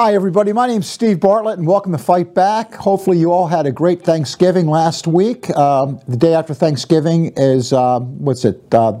Hi, 0.00 0.14
everybody. 0.14 0.52
My 0.52 0.68
name's 0.68 0.86
Steve 0.88 1.18
Bartlett, 1.18 1.58
and 1.58 1.66
welcome 1.66 1.90
to 1.90 1.98
Fight 1.98 2.32
Back. 2.32 2.72
Hopefully, 2.72 3.18
you 3.18 3.32
all 3.32 3.48
had 3.48 3.66
a 3.66 3.72
great 3.72 4.04
Thanksgiving 4.04 4.68
last 4.68 5.08
week. 5.08 5.50
Um, 5.56 5.98
the 6.06 6.16
day 6.16 6.34
after 6.34 6.54
Thanksgiving 6.54 7.32
is, 7.36 7.72
uh, 7.72 7.98
what's 7.98 8.44
it? 8.44 8.62
Uh, 8.72 9.00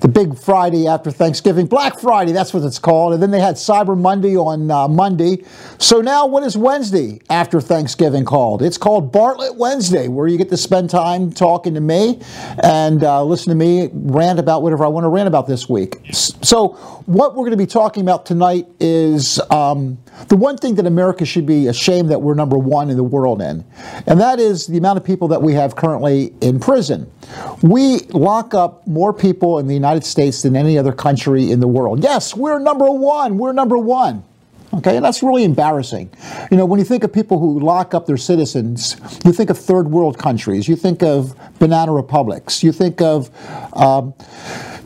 the 0.00 0.08
big 0.08 0.38
Friday 0.38 0.86
after 0.86 1.10
Thanksgiving, 1.10 1.66
Black 1.66 1.98
Friday, 1.98 2.32
that's 2.32 2.54
what 2.54 2.62
it's 2.62 2.78
called. 2.78 3.14
And 3.14 3.22
then 3.22 3.30
they 3.30 3.40
had 3.40 3.56
Cyber 3.56 3.98
Monday 3.98 4.36
on 4.36 4.70
uh, 4.70 4.86
Monday. 4.88 5.44
So 5.78 6.00
now, 6.00 6.26
what 6.26 6.42
is 6.44 6.56
Wednesday 6.56 7.20
after 7.30 7.60
Thanksgiving 7.60 8.24
called? 8.24 8.62
It's 8.62 8.78
called 8.78 9.12
Bartlett 9.12 9.56
Wednesday, 9.56 10.08
where 10.08 10.28
you 10.28 10.38
get 10.38 10.48
to 10.50 10.56
spend 10.56 10.90
time 10.90 11.32
talking 11.32 11.74
to 11.74 11.80
me 11.80 12.20
and 12.62 13.02
uh, 13.02 13.24
listen 13.24 13.50
to 13.50 13.56
me 13.56 13.90
rant 13.92 14.38
about 14.38 14.62
whatever 14.62 14.84
I 14.84 14.88
want 14.88 15.04
to 15.04 15.08
rant 15.08 15.26
about 15.26 15.46
this 15.46 15.68
week. 15.68 15.96
So, 16.12 16.68
what 17.06 17.34
we're 17.34 17.42
going 17.42 17.52
to 17.52 17.56
be 17.56 17.66
talking 17.66 18.02
about 18.02 18.26
tonight 18.26 18.66
is 18.80 19.40
um, 19.50 19.98
the 20.28 20.36
one 20.36 20.56
thing 20.56 20.76
that 20.76 20.86
America 20.86 21.24
should 21.24 21.46
be 21.46 21.66
ashamed 21.66 22.10
that 22.10 22.20
we're 22.20 22.34
number 22.34 22.58
one 22.58 22.90
in 22.90 22.96
the 22.96 23.04
world 23.04 23.40
in, 23.42 23.64
and 24.06 24.20
that 24.20 24.38
is 24.38 24.66
the 24.66 24.78
amount 24.78 24.98
of 24.98 25.04
people 25.04 25.28
that 25.28 25.42
we 25.42 25.54
have 25.54 25.74
currently 25.74 26.32
in 26.40 26.60
prison. 26.60 27.10
We 27.62 27.98
lock 28.10 28.54
up 28.54 28.86
more 28.86 29.12
people 29.12 29.58
in 29.58 29.66
the 29.66 29.74
United 29.74 29.87
United 29.88 30.06
States 30.06 30.42
than 30.42 30.54
any 30.54 30.76
other 30.76 30.92
country 30.92 31.50
in 31.50 31.60
the 31.60 31.68
world. 31.68 32.02
Yes, 32.02 32.36
we're 32.36 32.58
number 32.58 32.90
one. 32.90 33.38
We're 33.38 33.52
number 33.52 33.78
one. 33.78 34.22
Okay, 34.74 34.96
and 34.96 35.04
that's 35.04 35.22
really 35.22 35.44
embarrassing. 35.44 36.10
You 36.50 36.58
know, 36.58 36.66
when 36.66 36.78
you 36.78 36.84
think 36.84 37.02
of 37.02 37.10
people 37.10 37.38
who 37.38 37.58
lock 37.58 37.94
up 37.94 38.04
their 38.04 38.18
citizens, 38.18 38.96
you 39.24 39.32
think 39.32 39.48
of 39.48 39.56
third 39.56 39.90
world 39.90 40.18
countries, 40.18 40.68
you 40.68 40.76
think 40.76 41.02
of 41.02 41.34
banana 41.58 41.92
republics, 41.92 42.62
you 42.62 42.70
think 42.70 43.00
of 43.00 43.30
um, 43.72 44.12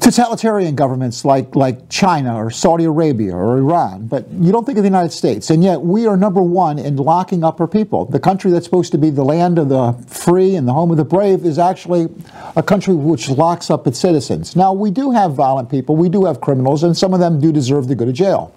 totalitarian 0.02 0.74
governments 0.74 1.24
like, 1.24 1.54
like 1.54 1.88
China 1.88 2.36
or 2.36 2.50
Saudi 2.50 2.84
Arabia 2.84 3.36
or 3.36 3.56
Iran, 3.56 4.08
but 4.08 4.28
you 4.32 4.50
don't 4.50 4.66
think 4.66 4.76
of 4.76 4.82
the 4.82 4.88
United 4.88 5.12
States. 5.12 5.48
And 5.48 5.62
yet 5.62 5.80
we 5.80 6.08
are 6.08 6.16
number 6.16 6.42
one 6.42 6.78
in 6.80 6.96
locking 6.96 7.44
up 7.44 7.60
our 7.60 7.68
people. 7.68 8.04
The 8.06 8.18
country 8.18 8.50
that's 8.50 8.64
supposed 8.64 8.90
to 8.92 8.98
be 8.98 9.10
the 9.10 9.24
land 9.24 9.58
of 9.58 9.68
the 9.68 9.92
free 10.08 10.56
and 10.56 10.66
the 10.66 10.72
home 10.72 10.90
of 10.90 10.96
the 10.96 11.04
brave 11.04 11.44
is 11.44 11.56
actually 11.58 12.08
a 12.56 12.62
country 12.62 12.94
which 12.94 13.28
locks 13.30 13.70
up 13.70 13.86
its 13.86 13.98
citizens. 13.98 14.56
Now, 14.56 14.72
we 14.72 14.90
do 14.90 15.12
have 15.12 15.34
violent 15.34 15.70
people, 15.70 15.94
we 15.94 16.08
do 16.08 16.24
have 16.24 16.40
criminals, 16.40 16.82
and 16.82 16.96
some 16.96 17.14
of 17.14 17.20
them 17.20 17.40
do 17.40 17.52
deserve 17.52 17.86
to 17.86 17.94
go 17.94 18.04
to 18.04 18.12
jail. 18.12 18.52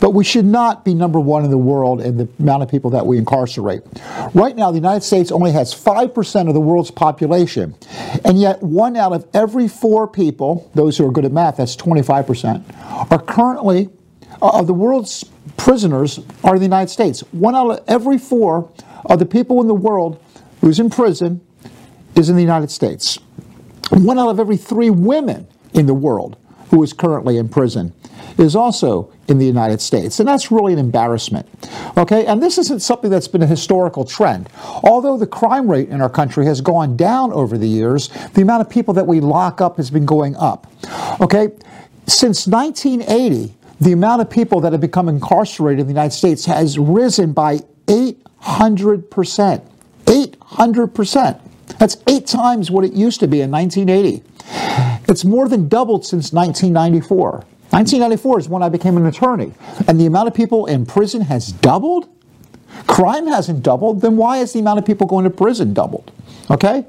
But 0.00 0.10
we 0.10 0.24
should 0.24 0.44
not 0.44 0.84
be 0.84 0.92
number 0.92 1.18
one 1.18 1.44
in 1.44 1.50
the 1.50 1.58
world 1.58 2.02
in 2.02 2.18
the 2.18 2.28
amount 2.38 2.62
of 2.62 2.68
people 2.68 2.90
that 2.90 3.06
we 3.06 3.16
incarcerate. 3.16 3.82
Right 4.34 4.54
now, 4.54 4.70
the 4.70 4.76
United 4.76 5.02
States 5.02 5.32
only 5.32 5.52
has 5.52 5.72
5% 5.74 6.48
of 6.48 6.54
the 6.54 6.60
world's 6.60 6.90
population, 6.90 7.74
and 8.24 8.38
yet 8.38 8.62
one 8.62 8.96
out 8.96 9.12
of 9.12 9.26
every 9.32 9.68
four 9.68 10.06
people, 10.06 10.70
those 10.74 10.89
who 10.96 11.06
are 11.06 11.10
good 11.10 11.24
at 11.24 11.32
math, 11.32 11.56
that's 11.56 11.76
25%, 11.76 13.10
are 13.10 13.22
currently, 13.22 13.88
uh, 14.42 14.60
of 14.60 14.66
the 14.66 14.74
world's 14.74 15.24
prisoners 15.56 16.20
are 16.44 16.54
in 16.54 16.60
the 16.60 16.66
United 16.66 16.90
States. 16.90 17.20
One 17.32 17.54
out 17.54 17.70
of 17.70 17.84
every 17.88 18.18
four 18.18 18.70
of 19.06 19.18
the 19.18 19.26
people 19.26 19.60
in 19.60 19.66
the 19.66 19.74
world 19.74 20.22
who's 20.60 20.78
in 20.78 20.90
prison 20.90 21.40
is 22.16 22.28
in 22.28 22.36
the 22.36 22.42
United 22.42 22.70
States. 22.70 23.18
One 23.90 24.18
out 24.18 24.28
of 24.28 24.38
every 24.38 24.56
three 24.56 24.90
women 24.90 25.48
in 25.72 25.86
the 25.86 25.94
world 25.94 26.36
who 26.70 26.82
is 26.82 26.92
currently 26.92 27.36
in 27.36 27.48
prison 27.48 27.92
is 28.38 28.56
also 28.56 29.12
in 29.28 29.38
the 29.38 29.46
United 29.46 29.80
States. 29.80 30.20
And 30.20 30.28
that's 30.28 30.50
really 30.50 30.72
an 30.72 30.78
embarrassment. 30.78 31.46
Okay, 31.96 32.26
and 32.26 32.42
this 32.42 32.58
isn't 32.58 32.80
something 32.80 33.10
that's 33.10 33.28
been 33.28 33.42
a 33.42 33.46
historical 33.46 34.04
trend. 34.04 34.48
Although 34.82 35.18
the 35.18 35.26
crime 35.26 35.70
rate 35.70 35.88
in 35.88 36.00
our 36.00 36.08
country 36.08 36.46
has 36.46 36.60
gone 36.60 36.96
down 36.96 37.32
over 37.32 37.58
the 37.58 37.66
years, 37.66 38.08
the 38.34 38.42
amount 38.42 38.62
of 38.62 38.70
people 38.70 38.94
that 38.94 39.06
we 39.06 39.20
lock 39.20 39.60
up 39.60 39.76
has 39.76 39.90
been 39.90 40.06
going 40.06 40.36
up. 40.36 40.66
Okay, 41.20 41.50
since 42.06 42.46
1980, 42.46 43.54
the 43.80 43.92
amount 43.92 44.22
of 44.22 44.30
people 44.30 44.60
that 44.60 44.72
have 44.72 44.80
become 44.80 45.08
incarcerated 45.08 45.80
in 45.80 45.86
the 45.86 45.92
United 45.92 46.14
States 46.14 46.44
has 46.44 46.78
risen 46.78 47.32
by 47.32 47.58
800%. 47.86 49.62
800%. 50.04 51.40
That's 51.80 51.96
eight 52.06 52.26
times 52.26 52.70
what 52.70 52.84
it 52.84 52.92
used 52.92 53.18
to 53.20 53.26
be 53.26 53.40
in 53.40 53.50
1980. 53.50 54.22
It's 55.08 55.24
more 55.24 55.48
than 55.48 55.66
doubled 55.66 56.04
since 56.04 56.30
1994. 56.30 57.30
1994 57.70 58.38
is 58.38 58.50
when 58.50 58.62
I 58.62 58.68
became 58.68 58.98
an 58.98 59.06
attorney, 59.06 59.54
and 59.88 59.98
the 59.98 60.04
amount 60.04 60.28
of 60.28 60.34
people 60.34 60.66
in 60.66 60.84
prison 60.84 61.22
has 61.22 61.52
doubled. 61.52 62.06
Crime 62.86 63.28
hasn't 63.28 63.62
doubled, 63.62 64.02
then 64.02 64.18
why 64.18 64.36
has 64.36 64.52
the 64.52 64.58
amount 64.58 64.78
of 64.78 64.84
people 64.84 65.06
going 65.06 65.24
to 65.24 65.30
prison 65.30 65.72
doubled? 65.72 66.12
Okay? 66.50 66.84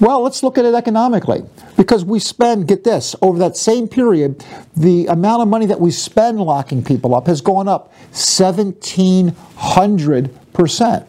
Well, 0.00 0.22
let's 0.22 0.42
look 0.42 0.58
at 0.58 0.64
it 0.64 0.74
economically. 0.74 1.44
Because 1.76 2.04
we 2.04 2.18
spend, 2.18 2.66
get 2.66 2.82
this, 2.82 3.14
over 3.22 3.38
that 3.38 3.56
same 3.56 3.86
period, 3.86 4.44
the 4.76 5.06
amount 5.06 5.42
of 5.42 5.48
money 5.48 5.66
that 5.66 5.80
we 5.80 5.92
spend 5.92 6.40
locking 6.40 6.82
people 6.82 7.14
up 7.14 7.28
has 7.28 7.40
gone 7.40 7.68
up 7.68 7.92
1,700%. 8.12 11.06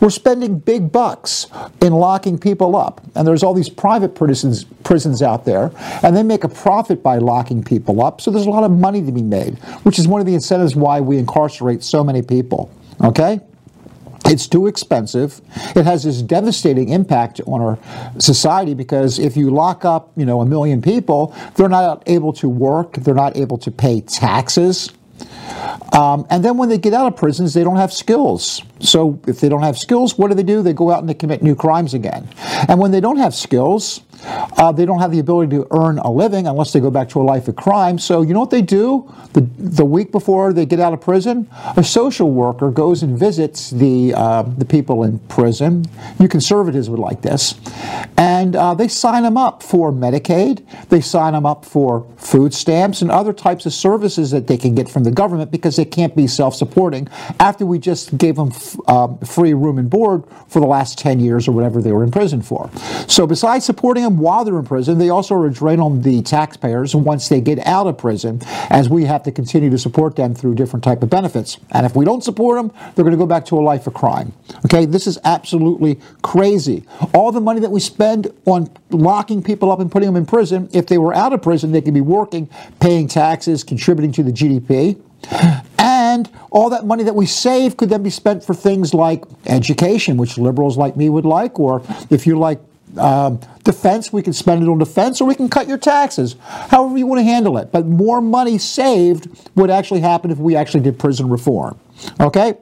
We're 0.00 0.10
spending 0.10 0.58
big 0.58 0.92
bucks 0.92 1.46
in 1.80 1.92
locking 1.92 2.38
people 2.38 2.76
up. 2.76 3.00
And 3.14 3.26
there's 3.26 3.42
all 3.42 3.54
these 3.54 3.68
private 3.68 4.14
prisons, 4.14 4.64
prisons 4.84 5.22
out 5.22 5.44
there, 5.44 5.70
and 6.02 6.16
they 6.16 6.22
make 6.22 6.44
a 6.44 6.48
profit 6.48 7.02
by 7.02 7.18
locking 7.18 7.62
people 7.62 8.02
up. 8.02 8.20
So 8.20 8.30
there's 8.30 8.46
a 8.46 8.50
lot 8.50 8.64
of 8.64 8.70
money 8.70 9.02
to 9.04 9.12
be 9.12 9.22
made, 9.22 9.58
which 9.84 9.98
is 9.98 10.08
one 10.08 10.20
of 10.20 10.26
the 10.26 10.34
incentives 10.34 10.74
why 10.74 11.00
we 11.00 11.18
incarcerate 11.18 11.82
so 11.82 12.02
many 12.04 12.22
people. 12.22 12.70
Okay? 13.02 13.40
It's 14.26 14.46
too 14.46 14.66
expensive. 14.66 15.42
It 15.76 15.84
has 15.84 16.04
this 16.04 16.22
devastating 16.22 16.88
impact 16.88 17.40
on 17.46 17.60
our 17.60 17.78
society 18.18 18.72
because 18.72 19.18
if 19.18 19.36
you 19.36 19.50
lock 19.50 19.84
up, 19.84 20.12
you 20.16 20.24
know, 20.24 20.40
a 20.40 20.46
million 20.46 20.80
people, 20.80 21.36
they're 21.56 21.68
not 21.68 22.02
able 22.06 22.32
to 22.34 22.48
work, 22.48 22.94
they're 22.94 23.14
not 23.14 23.36
able 23.36 23.58
to 23.58 23.70
pay 23.70 24.00
taxes. 24.00 24.90
Um, 25.92 26.26
and 26.30 26.44
then 26.44 26.56
when 26.56 26.68
they 26.68 26.78
get 26.78 26.92
out 26.92 27.06
of 27.06 27.16
prisons, 27.16 27.54
they 27.54 27.62
don't 27.62 27.76
have 27.76 27.92
skills. 27.92 28.62
So 28.80 29.20
if 29.26 29.40
they 29.40 29.48
don't 29.48 29.62
have 29.62 29.78
skills, 29.78 30.18
what 30.18 30.28
do 30.28 30.34
they 30.34 30.42
do? 30.42 30.62
They 30.62 30.72
go 30.72 30.90
out 30.90 31.00
and 31.00 31.08
they 31.08 31.14
commit 31.14 31.42
new 31.42 31.54
crimes 31.54 31.94
again. 31.94 32.28
And 32.68 32.80
when 32.80 32.90
they 32.90 33.00
don't 33.00 33.18
have 33.18 33.34
skills, 33.34 34.00
uh, 34.24 34.72
they 34.72 34.84
don't 34.84 35.00
have 35.00 35.10
the 35.10 35.18
ability 35.18 35.56
to 35.56 35.66
earn 35.70 35.98
a 35.98 36.10
living 36.10 36.46
unless 36.46 36.72
they 36.72 36.80
go 36.80 36.90
back 36.90 37.08
to 37.10 37.20
a 37.20 37.24
life 37.24 37.48
of 37.48 37.56
crime. 37.56 37.98
So 37.98 38.22
you 38.22 38.34
know 38.34 38.40
what 38.40 38.50
they 38.50 38.62
do? 38.62 39.12
The, 39.32 39.40
the 39.58 39.84
week 39.84 40.12
before 40.12 40.52
they 40.52 40.66
get 40.66 40.80
out 40.80 40.92
of 40.92 41.00
prison, 41.00 41.48
a 41.76 41.84
social 41.84 42.30
worker 42.30 42.70
goes 42.70 43.02
and 43.02 43.18
visits 43.18 43.70
the, 43.70 44.14
uh, 44.14 44.42
the 44.42 44.64
people 44.64 45.04
in 45.04 45.18
prison. 45.20 45.84
You 46.18 46.28
conservatives 46.28 46.88
would 46.90 47.00
like 47.00 47.22
this. 47.22 47.54
And 48.16 48.56
uh, 48.56 48.74
they 48.74 48.88
sign 48.88 49.22
them 49.22 49.36
up 49.36 49.62
for 49.62 49.92
Medicaid. 49.92 50.64
They 50.88 51.00
sign 51.00 51.32
them 51.32 51.46
up 51.46 51.64
for 51.64 52.06
food 52.16 52.54
stamps 52.54 53.02
and 53.02 53.10
other 53.10 53.32
types 53.32 53.66
of 53.66 53.72
services 53.72 54.30
that 54.30 54.46
they 54.46 54.56
can 54.56 54.74
get 54.74 54.88
from 54.88 55.04
the 55.04 55.10
government 55.10 55.50
because 55.50 55.76
they 55.76 55.84
can't 55.84 56.14
be 56.14 56.26
self-supporting 56.26 57.08
after 57.40 57.66
we 57.66 57.78
just 57.78 58.16
gave 58.18 58.36
them 58.36 58.52
uh, 58.86 59.14
free 59.24 59.54
room 59.54 59.78
and 59.78 59.90
board 59.90 60.24
for 60.48 60.60
the 60.60 60.66
last 60.66 60.98
10 60.98 61.20
years 61.20 61.48
or 61.48 61.52
whatever 61.52 61.82
they 61.82 61.92
were 61.92 62.04
in 62.04 62.10
prison 62.10 62.42
for. 62.42 62.70
So 63.08 63.26
besides 63.26 63.64
supporting 63.64 64.04
them 64.04 64.13
while 64.18 64.44
they're 64.44 64.58
in 64.58 64.64
prison, 64.64 64.98
they 64.98 65.10
also 65.10 65.34
are 65.34 65.46
a 65.46 65.52
drain 65.52 65.80
on 65.80 66.02
the 66.02 66.22
taxpayers 66.22 66.94
once 66.94 67.28
they 67.28 67.40
get 67.40 67.58
out 67.60 67.86
of 67.86 67.98
prison, 67.98 68.40
as 68.70 68.88
we 68.88 69.04
have 69.04 69.22
to 69.24 69.32
continue 69.32 69.70
to 69.70 69.78
support 69.78 70.16
them 70.16 70.34
through 70.34 70.54
different 70.54 70.84
type 70.84 71.02
of 71.02 71.10
benefits. 71.10 71.58
And 71.70 71.86
if 71.86 71.94
we 71.96 72.04
don't 72.04 72.22
support 72.22 72.58
them, 72.58 72.72
they're 72.94 73.04
going 73.04 73.16
to 73.16 73.18
go 73.18 73.26
back 73.26 73.44
to 73.46 73.58
a 73.58 73.62
life 73.62 73.86
of 73.86 73.94
crime. 73.94 74.32
Okay, 74.64 74.86
this 74.86 75.06
is 75.06 75.18
absolutely 75.24 76.00
crazy. 76.22 76.84
All 77.12 77.32
the 77.32 77.40
money 77.40 77.60
that 77.60 77.70
we 77.70 77.80
spend 77.80 78.32
on 78.44 78.70
locking 78.90 79.42
people 79.42 79.70
up 79.70 79.80
and 79.80 79.90
putting 79.90 80.06
them 80.06 80.16
in 80.16 80.26
prison, 80.26 80.68
if 80.72 80.86
they 80.86 80.98
were 80.98 81.14
out 81.14 81.32
of 81.32 81.42
prison, 81.42 81.72
they 81.72 81.82
could 81.82 81.94
be 81.94 82.00
working, 82.00 82.48
paying 82.80 83.08
taxes, 83.08 83.64
contributing 83.64 84.12
to 84.12 84.22
the 84.22 84.32
GDP. 84.32 85.00
And 85.78 86.14
And 86.14 86.30
all 86.52 86.70
that 86.70 86.86
money 86.86 87.02
that 87.02 87.16
we 87.16 87.26
save 87.26 87.76
could 87.76 87.88
then 87.88 88.04
be 88.04 88.10
spent 88.10 88.44
for 88.44 88.54
things 88.54 88.94
like 88.94 89.24
education, 89.46 90.16
which 90.16 90.38
liberals 90.38 90.76
like 90.76 90.96
me 90.96 91.08
would 91.08 91.24
like, 91.24 91.58
or 91.58 91.82
if 92.08 92.24
you 92.24 92.38
like 92.38 92.60
um, 92.98 93.40
defense, 93.62 94.12
we 94.12 94.22
can 94.22 94.32
spend 94.32 94.62
it 94.62 94.68
on 94.68 94.78
defense, 94.78 95.20
or 95.20 95.26
we 95.26 95.34
can 95.34 95.48
cut 95.48 95.68
your 95.68 95.78
taxes, 95.78 96.36
however 96.40 96.96
you 96.96 97.06
want 97.06 97.20
to 97.20 97.24
handle 97.24 97.58
it. 97.58 97.72
But 97.72 97.86
more 97.86 98.20
money 98.20 98.58
saved 98.58 99.28
would 99.56 99.70
actually 99.70 100.00
happen 100.00 100.30
if 100.30 100.38
we 100.38 100.56
actually 100.56 100.80
did 100.80 100.98
prison 100.98 101.28
reform. 101.28 101.78
Okay? 102.20 102.54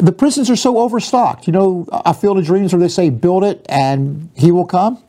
The 0.00 0.12
prisons 0.12 0.50
are 0.50 0.56
so 0.56 0.78
overstocked. 0.78 1.46
You 1.46 1.52
know, 1.52 1.86
a 1.90 2.14
field 2.14 2.38
of 2.38 2.44
dreams 2.44 2.72
where 2.72 2.80
they 2.80 2.88
say, 2.88 3.10
build 3.10 3.44
it 3.44 3.64
and 3.68 4.30
he 4.36 4.52
will 4.52 4.66
come. 4.66 5.02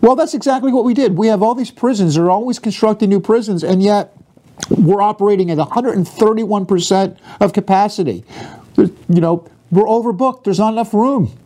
Well, 0.00 0.16
that's 0.16 0.34
exactly 0.34 0.72
what 0.72 0.84
we 0.84 0.94
did. 0.94 1.16
We 1.16 1.28
have 1.28 1.42
all 1.42 1.54
these 1.54 1.70
prisons, 1.70 2.14
they're 2.14 2.30
always 2.30 2.58
constructing 2.58 3.08
new 3.08 3.20
prisons, 3.20 3.64
and 3.64 3.82
yet 3.82 4.16
we're 4.70 5.02
operating 5.02 5.50
at 5.50 5.58
131% 5.58 7.18
of 7.40 7.52
capacity. 7.52 8.24
You 8.76 8.90
know, 9.08 9.48
we're 9.70 9.84
overbooked, 9.84 10.44
there's 10.44 10.58
not 10.58 10.72
enough 10.72 10.92
room. 10.94 11.36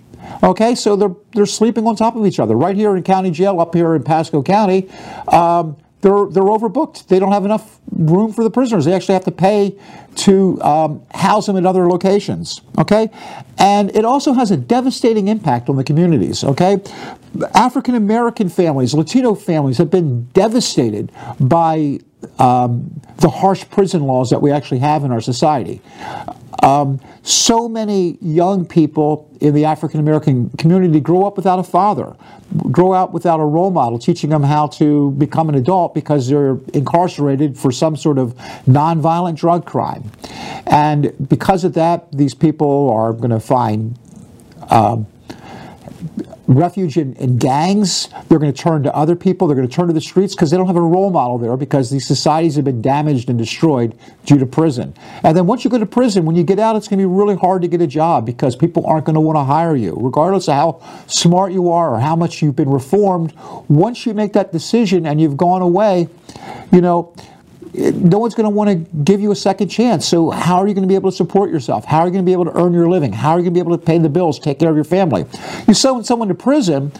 Okay, 0.42 0.74
so 0.74 0.96
they're, 0.96 1.14
they're 1.32 1.46
sleeping 1.46 1.86
on 1.86 1.96
top 1.96 2.16
of 2.16 2.26
each 2.26 2.38
other. 2.38 2.56
Right 2.56 2.76
here 2.76 2.96
in 2.96 3.02
county 3.02 3.30
jail, 3.30 3.60
up 3.60 3.74
here 3.74 3.94
in 3.94 4.02
Pasco 4.02 4.42
County, 4.42 4.88
um, 5.28 5.76
they're, 6.00 6.26
they're 6.26 6.44
overbooked. 6.44 7.08
They 7.08 7.18
don't 7.18 7.32
have 7.32 7.44
enough 7.44 7.80
room 7.90 8.32
for 8.32 8.44
the 8.44 8.50
prisoners. 8.50 8.84
They 8.84 8.92
actually 8.92 9.14
have 9.14 9.24
to 9.24 9.32
pay 9.32 9.76
to 10.16 10.60
um, 10.62 11.02
house 11.12 11.46
them 11.46 11.56
at 11.56 11.66
other 11.66 11.88
locations. 11.88 12.60
Okay, 12.78 13.10
and 13.58 13.94
it 13.96 14.04
also 14.04 14.32
has 14.32 14.50
a 14.50 14.56
devastating 14.56 15.28
impact 15.28 15.68
on 15.68 15.76
the 15.76 15.84
communities. 15.84 16.44
Okay, 16.44 16.80
African 17.54 17.94
American 17.94 18.48
families, 18.48 18.94
Latino 18.94 19.34
families 19.34 19.78
have 19.78 19.90
been 19.90 20.24
devastated 20.34 21.10
by 21.40 21.98
um, 22.38 23.00
the 23.18 23.28
harsh 23.28 23.64
prison 23.70 24.02
laws 24.02 24.30
that 24.30 24.40
we 24.40 24.50
actually 24.50 24.80
have 24.80 25.04
in 25.04 25.12
our 25.12 25.20
society. 25.20 25.80
Um, 26.62 27.00
so 27.28 27.68
many 27.68 28.16
young 28.22 28.64
people 28.64 29.30
in 29.40 29.52
the 29.52 29.66
African 29.66 30.00
American 30.00 30.48
community 30.50 30.98
grow 30.98 31.26
up 31.26 31.36
without 31.36 31.58
a 31.58 31.62
father, 31.62 32.16
grow 32.70 32.92
up 32.92 33.12
without 33.12 33.38
a 33.38 33.44
role 33.44 33.70
model 33.70 33.98
teaching 33.98 34.30
them 34.30 34.42
how 34.42 34.66
to 34.66 35.10
become 35.12 35.50
an 35.50 35.54
adult 35.54 35.94
because 35.94 36.28
they're 36.28 36.58
incarcerated 36.72 37.58
for 37.58 37.70
some 37.70 37.96
sort 37.96 38.16
of 38.16 38.34
nonviolent 38.66 39.36
drug 39.36 39.66
crime. 39.66 40.10
And 40.66 41.12
because 41.28 41.64
of 41.64 41.74
that, 41.74 42.10
these 42.12 42.34
people 42.34 42.90
are 42.90 43.12
going 43.12 43.30
to 43.30 43.40
find 43.40 43.98
um, 44.70 45.06
refuge 46.48 46.96
in, 46.96 47.12
in 47.14 47.36
gangs. 47.36 48.08
They're 48.28 48.38
going 48.38 48.52
to 48.52 48.62
turn 48.62 48.82
to 48.82 48.96
other 48.96 49.14
people. 49.14 49.46
They're 49.46 49.56
going 49.56 49.68
to 49.68 49.74
turn 49.74 49.86
to 49.86 49.92
the 49.92 50.00
streets 50.00 50.34
because 50.34 50.50
they 50.50 50.56
don't 50.56 50.66
have 50.66 50.76
a 50.76 50.80
role 50.80 51.10
model 51.10 51.38
there 51.38 51.56
because 51.56 51.90
these 51.90 52.06
societies 52.06 52.56
have 52.56 52.64
been 52.64 52.82
damaged 52.82 53.28
and 53.28 53.38
destroyed 53.38 53.96
due 54.24 54.38
to 54.38 54.46
prison. 54.46 54.94
And 55.22 55.36
then 55.36 55.46
once 55.46 55.62
you 55.62 55.70
go 55.70 55.78
to 55.78 55.86
prison, 55.86 56.24
when 56.24 56.34
you 56.34 56.42
get 56.42 56.58
out, 56.58 56.74
it's 56.74 56.88
going 56.88 56.98
to 56.98 57.06
be 57.06 57.14
really 57.14 57.36
hard 57.36 57.62
to 57.62 57.68
get 57.68 57.82
a 57.82 57.86
job 57.86 58.24
because 58.24 58.56
people 58.56 58.86
aren't 58.86 59.04
going 59.04 59.14
to 59.14 59.20
want 59.20 59.36
to 59.36 59.44
hire 59.44 59.76
you, 59.76 59.96
regardless 60.00 60.48
of 60.48 60.54
how 60.54 61.04
smart 61.06 61.52
you 61.52 61.70
are 61.70 61.94
or 61.94 62.00
how 62.00 62.16
much 62.16 62.42
you've 62.42 62.56
been 62.56 62.70
reformed. 62.70 63.34
Once 63.68 64.06
you 64.06 64.14
make 64.14 64.32
that 64.32 64.50
decision 64.50 65.06
and 65.06 65.20
you've 65.20 65.36
gone 65.36 65.60
away, 65.60 66.08
you 66.72 66.80
know, 66.80 67.14
no 67.74 68.18
one's 68.18 68.34
going 68.34 68.44
to 68.44 68.50
want 68.50 68.70
to 68.70 68.96
give 69.04 69.20
you 69.20 69.30
a 69.30 69.36
second 69.36 69.68
chance. 69.68 70.06
So 70.06 70.30
how 70.30 70.56
are 70.56 70.68
you 70.68 70.74
going 70.74 70.82
to 70.82 70.88
be 70.88 70.94
able 70.94 71.10
to 71.10 71.16
support 71.16 71.50
yourself? 71.50 71.84
How 71.84 72.00
are 72.00 72.06
you 72.06 72.12
going 72.12 72.24
to 72.24 72.28
be 72.28 72.32
able 72.32 72.46
to 72.46 72.56
earn 72.56 72.72
your 72.72 72.88
living? 72.88 73.12
How 73.12 73.30
are 73.30 73.38
you 73.38 73.44
going 73.44 73.54
to 73.54 73.60
be 73.60 73.60
able 73.60 73.78
to 73.78 73.84
pay 73.84 73.98
the 73.98 74.08
bills, 74.08 74.38
take 74.38 74.58
care 74.58 74.70
of 74.70 74.76
your 74.76 74.84
family? 74.84 75.26
You 75.66 75.74
send 75.74 76.06
someone 76.06 76.28
to 76.28 76.34
prison, 76.34 76.92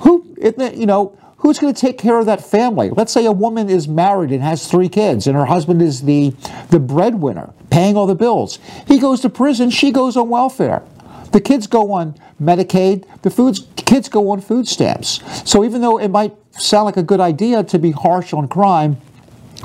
who, 0.00 0.24
you 0.40 0.86
know, 0.86 1.18
who's 1.38 1.58
going 1.58 1.74
to 1.74 1.80
take 1.80 1.98
care 1.98 2.18
of 2.18 2.26
that 2.26 2.44
family? 2.44 2.90
Let's 2.90 3.12
say 3.12 3.26
a 3.26 3.32
woman 3.32 3.68
is 3.68 3.86
married 3.86 4.32
and 4.32 4.42
has 4.42 4.68
three 4.68 4.88
kids, 4.88 5.26
and 5.26 5.36
her 5.36 5.44
husband 5.44 5.82
is 5.82 6.02
the, 6.02 6.30
the 6.70 6.80
breadwinner, 6.80 7.52
paying 7.70 7.96
all 7.96 8.06
the 8.06 8.14
bills. 8.14 8.58
He 8.88 8.98
goes 8.98 9.20
to 9.20 9.28
prison, 9.28 9.70
she 9.70 9.90
goes 9.90 10.16
on 10.16 10.28
welfare. 10.28 10.82
The 11.32 11.40
kids 11.40 11.66
go 11.66 11.92
on 11.92 12.14
Medicaid, 12.40 13.04
the 13.22 13.30
foods, 13.30 13.66
kids 13.76 14.08
go 14.08 14.30
on 14.30 14.40
food 14.40 14.68
stamps. 14.68 15.20
So 15.48 15.64
even 15.64 15.80
though 15.80 15.98
it 15.98 16.08
might 16.08 16.32
sound 16.52 16.86
like 16.86 16.96
a 16.96 17.02
good 17.02 17.20
idea 17.20 17.64
to 17.64 17.78
be 17.78 17.90
harsh 17.90 18.32
on 18.32 18.48
crime, 18.48 18.98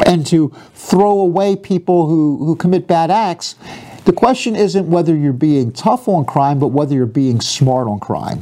and 0.05 0.25
to 0.27 0.53
throw 0.73 1.19
away 1.19 1.55
people 1.55 2.07
who, 2.07 2.37
who 2.45 2.55
commit 2.55 2.87
bad 2.87 3.11
acts, 3.11 3.55
the 4.05 4.13
question 4.13 4.55
isn't 4.55 4.89
whether 4.89 5.15
you're 5.15 5.33
being 5.33 5.71
tough 5.71 6.07
on 6.07 6.25
crime, 6.25 6.57
but 6.57 6.69
whether 6.69 6.95
you're 6.95 7.05
being 7.05 7.41
smart 7.41 7.87
on 7.87 7.99
crime. 7.99 8.41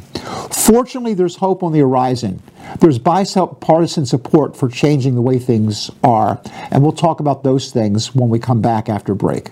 Fortunately, 0.51 1.13
there's 1.13 1.35
hope 1.35 1.63
on 1.63 1.73
the 1.73 1.79
horizon. 1.79 2.41
There's 2.79 2.99
bipartisan 2.99 4.05
support 4.05 4.55
for 4.55 4.69
changing 4.69 5.15
the 5.15 5.21
way 5.21 5.39
things 5.39 5.89
are, 6.03 6.41
and 6.71 6.83
we'll 6.83 6.91
talk 6.91 7.19
about 7.19 7.43
those 7.43 7.71
things 7.71 8.13
when 8.13 8.29
we 8.29 8.39
come 8.39 8.61
back 8.61 8.87
after 8.87 9.13
break. 9.13 9.51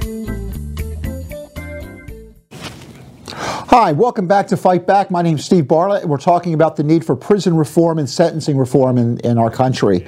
Hi, 3.73 3.93
welcome 3.93 4.27
back 4.27 4.47
to 4.47 4.57
Fight 4.57 4.85
Back. 4.85 5.11
My 5.11 5.21
name 5.21 5.37
is 5.37 5.45
Steve 5.45 5.65
Bartlett. 5.65 6.01
And 6.01 6.11
we're 6.11 6.17
talking 6.17 6.53
about 6.53 6.75
the 6.75 6.83
need 6.83 7.05
for 7.05 7.15
prison 7.15 7.55
reform 7.55 7.99
and 7.99 8.09
sentencing 8.09 8.57
reform 8.57 8.97
in, 8.97 9.17
in 9.19 9.37
our 9.37 9.49
country. 9.49 10.05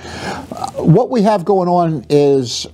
Uh, 0.52 0.70
what 0.84 1.10
we 1.10 1.22
have 1.22 1.46
going 1.46 1.70
on 1.70 2.06
is 2.10 2.68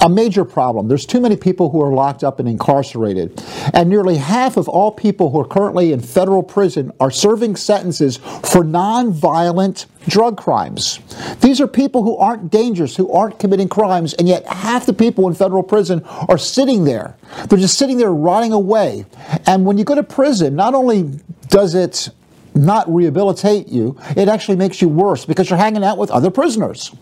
a 0.00 0.08
major 0.08 0.44
problem. 0.44 0.88
There's 0.88 1.06
too 1.06 1.20
many 1.20 1.36
people 1.36 1.70
who 1.70 1.82
are 1.82 1.92
locked 1.92 2.22
up 2.22 2.38
and 2.38 2.48
incarcerated. 2.48 3.42
And 3.72 3.88
nearly 3.88 4.16
half 4.16 4.56
of 4.56 4.68
all 4.68 4.90
people 4.90 5.30
who 5.30 5.40
are 5.40 5.46
currently 5.46 5.92
in 5.92 6.00
federal 6.00 6.42
prison 6.42 6.92
are 7.00 7.10
serving 7.10 7.56
sentences 7.56 8.18
for 8.18 8.62
nonviolent 8.62 9.86
drug 10.08 10.36
crimes. 10.36 11.00
These 11.40 11.60
are 11.60 11.66
people 11.66 12.02
who 12.02 12.16
aren't 12.16 12.50
dangerous, 12.50 12.96
who 12.96 13.10
aren't 13.10 13.38
committing 13.38 13.68
crimes, 13.68 14.14
and 14.14 14.28
yet 14.28 14.46
half 14.46 14.86
the 14.86 14.92
people 14.92 15.26
in 15.28 15.34
federal 15.34 15.62
prison 15.62 16.02
are 16.04 16.38
sitting 16.38 16.84
there. 16.84 17.16
They're 17.48 17.58
just 17.58 17.78
sitting 17.78 17.96
there 17.96 18.12
rotting 18.12 18.52
away. 18.52 19.06
And 19.46 19.64
when 19.64 19.78
you 19.78 19.84
go 19.84 19.94
to 19.94 20.02
prison, 20.02 20.54
not 20.54 20.74
only 20.74 21.10
does 21.48 21.74
it 21.74 22.10
not 22.56 22.92
rehabilitate 22.92 23.68
you, 23.68 23.96
it 24.16 24.28
actually 24.28 24.56
makes 24.56 24.80
you 24.80 24.88
worse 24.88 25.24
because 25.24 25.50
you're 25.50 25.58
hanging 25.58 25.84
out 25.84 25.98
with 25.98 26.10
other 26.10 26.30
prisoners. 26.30 26.94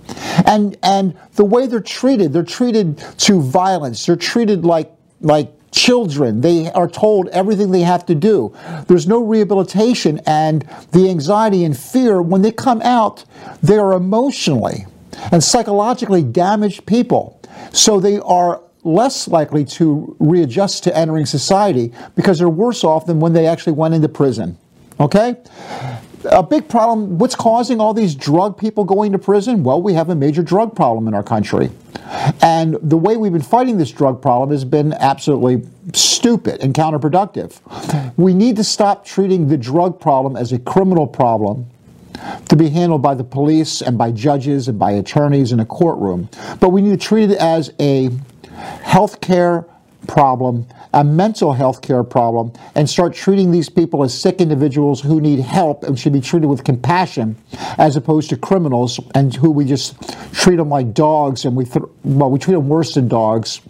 And 0.47 0.77
and 0.83 1.17
the 1.35 1.45
way 1.45 1.67
they're 1.67 1.81
treated, 1.81 2.33
they're 2.33 2.43
treated 2.43 2.99
to 3.19 3.41
violence. 3.41 4.07
They're 4.07 4.17
treated 4.17 4.65
like 4.65 4.91
like 5.21 5.53
children. 5.71 6.41
They 6.41 6.71
are 6.71 6.89
told 6.89 7.29
everything 7.29 7.71
they 7.71 7.81
have 7.81 8.07
to 8.07 8.15
do. 8.15 8.55
There's 8.87 9.07
no 9.07 9.23
rehabilitation, 9.23 10.21
and 10.27 10.63
the 10.93 11.11
anxiety 11.11 11.65
and 11.65 11.77
fear, 11.77 12.23
when 12.23 12.43
they 12.43 12.53
come 12.53 12.81
out, 12.83 13.25
they 13.63 13.77
are 13.77 13.93
emotionally 13.93 14.87
and 15.33 15.43
psychologically 15.43 16.23
damaged 16.23 16.87
people. 16.87 17.41
So 17.73 18.01
they 18.01 18.19
are 18.21 18.61
less 18.85 19.27
likely 19.29 19.65
to 19.65 20.15
readjust 20.19 20.85
to 20.85 20.97
entering 20.97 21.27
society 21.27 21.93
because 22.15 22.39
they're 22.39 22.49
worse 22.49 22.85
off 22.85 23.07
than 23.07 23.19
when 23.19 23.33
they 23.33 23.47
actually 23.47 23.73
went 23.73 23.95
into 23.95 24.09
prison. 24.09 24.59
Okay? 25.01 25.37
A 26.31 26.43
big 26.43 26.69
problem, 26.69 27.19
what's 27.19 27.35
causing 27.35 27.81
all 27.81 27.93
these 27.93 28.15
drug 28.15 28.57
people 28.57 28.85
going 28.85 29.13
to 29.13 29.19
prison? 29.19 29.63
Well, 29.63 29.83
we 29.83 29.93
have 29.95 30.09
a 30.09 30.15
major 30.15 30.43
drug 30.43 30.75
problem 30.75 31.07
in 31.07 31.15
our 31.15 31.23
country. 31.23 31.71
And 32.41 32.77
the 32.81 32.97
way 32.97 33.17
we've 33.17 33.33
been 33.33 33.43
fighting 33.43 33.77
this 33.77 33.91
drug 33.91 34.23
problem 34.23 34.51
has 34.51 34.65
been 34.65 34.93
absolutely 34.95 35.69
stupid 35.93 36.61
and 36.61 36.73
counterproductive. 36.75 37.61
We 38.17 38.33
need 38.33 38.57
to 38.57 38.65
stop 38.65 39.05
treating 39.05 39.49
the 39.49 39.59
drug 39.59 40.01
problem 40.01 40.37
as 40.37 40.53
a 40.53 40.59
criminal 40.59 41.07
problem 41.07 41.67
to 42.49 42.57
be 42.57 42.71
handled 42.71 43.03
by 43.03 43.15
the 43.15 43.25
police 43.25 43.83
and 43.83 43.99
by 43.99 44.13
judges 44.13 44.69
and 44.69 44.79
by 44.79 44.93
attorneys 44.93 45.53
in 45.53 45.61
a 45.61 45.67
courtroom. 45.67 46.29
But 46.61 46.71
we 46.71 46.81
need 46.81 46.99
to 46.99 47.07
treat 47.07 47.31
it 47.31 47.39
as 47.39 47.73
a 47.81 48.09
healthcare 48.83 49.69
problem, 50.07 50.67
a 50.93 51.05
mental 51.05 51.53
health 51.53 51.83
care 51.83 52.05
problem, 52.05 52.53
and 52.75 52.89
start 52.89 53.15
treating 53.15 53.51
these 53.51 53.69
people 53.69 54.03
as 54.03 54.19
sick 54.19 54.41
individuals 54.41 55.01
who 55.01 55.21
need 55.21 55.41
help 55.41 55.85
and 55.85 55.99
should 55.99 56.13
be 56.13 56.21
treated 56.21 56.47
with 56.47 56.65
compassion 56.65 57.37
as 57.79 57.97
opposed 57.97 58.31
to 58.31 58.37
criminals 58.37 59.01
and 59.15 59.35
who 59.35 59.51
we 59.51 59.65
just 59.65 59.95
treat 60.33 60.57
them 60.57 60.69
like 60.69 60.95
dogs 60.95 61.45
and 61.45 61.57
we, 61.57 61.65
th- 61.65 61.85
well, 62.05 62.31
we 62.31 62.39
treat 62.39 62.55
them 62.55 62.69
worse 62.69 62.95
than 62.95 63.09
dogs 63.09 63.61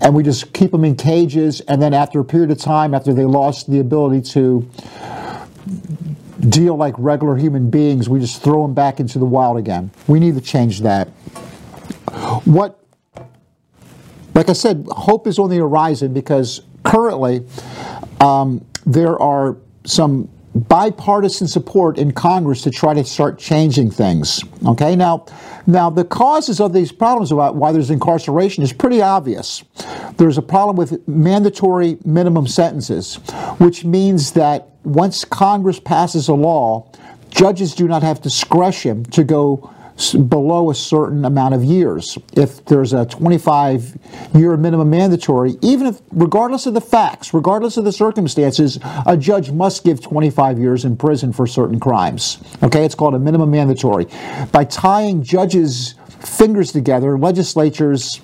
and 0.00 0.14
we 0.14 0.22
just 0.22 0.52
keep 0.52 0.70
them 0.70 0.84
in 0.84 0.96
cages 0.96 1.60
and 1.62 1.80
then 1.80 1.94
after 1.94 2.20
a 2.20 2.24
period 2.24 2.50
of 2.50 2.58
time, 2.58 2.94
after 2.94 3.12
they 3.12 3.24
lost 3.24 3.70
the 3.70 3.80
ability 3.80 4.20
to 4.20 4.68
deal 6.48 6.76
like 6.76 6.94
regular 6.98 7.36
human 7.36 7.70
beings, 7.70 8.08
we 8.08 8.18
just 8.18 8.42
throw 8.42 8.62
them 8.62 8.74
back 8.74 8.98
into 8.98 9.18
the 9.18 9.24
wild 9.24 9.58
again. 9.58 9.90
We 10.06 10.20
need 10.20 10.34
to 10.34 10.40
change 10.40 10.80
that. 10.80 11.08
What 12.44 12.79
like 14.40 14.48
I 14.48 14.54
said, 14.54 14.86
hope 14.88 15.26
is 15.26 15.38
on 15.38 15.50
the 15.50 15.58
horizon 15.58 16.14
because 16.14 16.62
currently 16.82 17.46
um, 18.22 18.64
there 18.86 19.20
are 19.20 19.58
some 19.84 20.30
bipartisan 20.54 21.46
support 21.46 21.98
in 21.98 22.12
Congress 22.12 22.62
to 22.62 22.70
try 22.70 22.94
to 22.94 23.04
start 23.04 23.38
changing 23.38 23.90
things. 23.90 24.42
Okay, 24.64 24.96
now, 24.96 25.26
now 25.66 25.90
the 25.90 26.04
causes 26.04 26.58
of 26.58 26.72
these 26.72 26.90
problems 26.90 27.30
about 27.30 27.54
why 27.54 27.70
there's 27.70 27.90
incarceration 27.90 28.62
is 28.62 28.72
pretty 28.72 29.02
obvious. 29.02 29.62
There's 30.16 30.38
a 30.38 30.42
problem 30.42 30.74
with 30.74 31.06
mandatory 31.06 31.98
minimum 32.06 32.46
sentences, 32.46 33.16
which 33.58 33.84
means 33.84 34.32
that 34.32 34.70
once 34.84 35.22
Congress 35.22 35.78
passes 35.78 36.28
a 36.28 36.34
law, 36.34 36.90
judges 37.28 37.74
do 37.74 37.86
not 37.86 38.02
have 38.02 38.22
discretion 38.22 39.04
to 39.04 39.22
go 39.22 39.70
below 40.12 40.70
a 40.70 40.74
certain 40.74 41.24
amount 41.24 41.54
of 41.54 41.62
years. 41.62 42.18
If 42.32 42.64
there's 42.64 42.92
a 42.92 43.06
25 43.06 43.98
year 44.34 44.56
minimum 44.56 44.90
mandatory, 44.90 45.56
even 45.62 45.86
if, 45.86 46.00
regardless 46.10 46.66
of 46.66 46.74
the 46.74 46.80
facts, 46.80 47.34
regardless 47.34 47.76
of 47.76 47.84
the 47.84 47.92
circumstances, 47.92 48.78
a 49.06 49.16
judge 49.16 49.50
must 49.50 49.84
give 49.84 50.00
25 50.00 50.58
years 50.58 50.84
in 50.84 50.96
prison 50.96 51.32
for 51.32 51.46
certain 51.46 51.78
crimes. 51.78 52.42
Okay, 52.62 52.84
it's 52.84 52.94
called 52.94 53.14
a 53.14 53.18
minimum 53.18 53.50
mandatory. 53.50 54.06
By 54.52 54.64
tying 54.64 55.22
judges' 55.22 55.94
fingers 56.20 56.72
together, 56.72 57.18
legislatures 57.18 58.20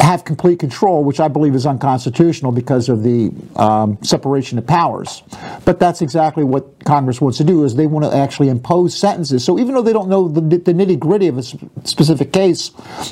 have 0.00 0.24
complete 0.24 0.58
control, 0.58 1.04
which 1.04 1.20
I 1.20 1.28
believe 1.28 1.54
is 1.54 1.66
unconstitutional 1.66 2.52
because 2.52 2.88
of 2.88 3.02
the 3.02 3.30
um, 3.56 3.98
separation 4.02 4.58
of 4.58 4.66
powers. 4.66 5.22
But 5.64 5.78
that's 5.78 6.02
exactly 6.02 6.44
what 6.44 6.84
Congress 6.84 7.20
wants 7.20 7.38
to 7.38 7.44
do 7.44 7.64
is 7.64 7.74
they 7.74 7.86
want 7.86 8.04
to 8.04 8.16
actually 8.16 8.48
impose 8.48 8.96
sentences. 8.96 9.44
So 9.44 9.58
even 9.58 9.74
though 9.74 9.82
they 9.82 9.92
don't 9.92 10.08
know 10.08 10.28
the, 10.28 10.40
the 10.40 10.72
nitty 10.72 10.98
gritty 10.98 11.28
of 11.28 11.38
a 11.38 11.42
specific 11.42 12.32
case, 12.32 12.70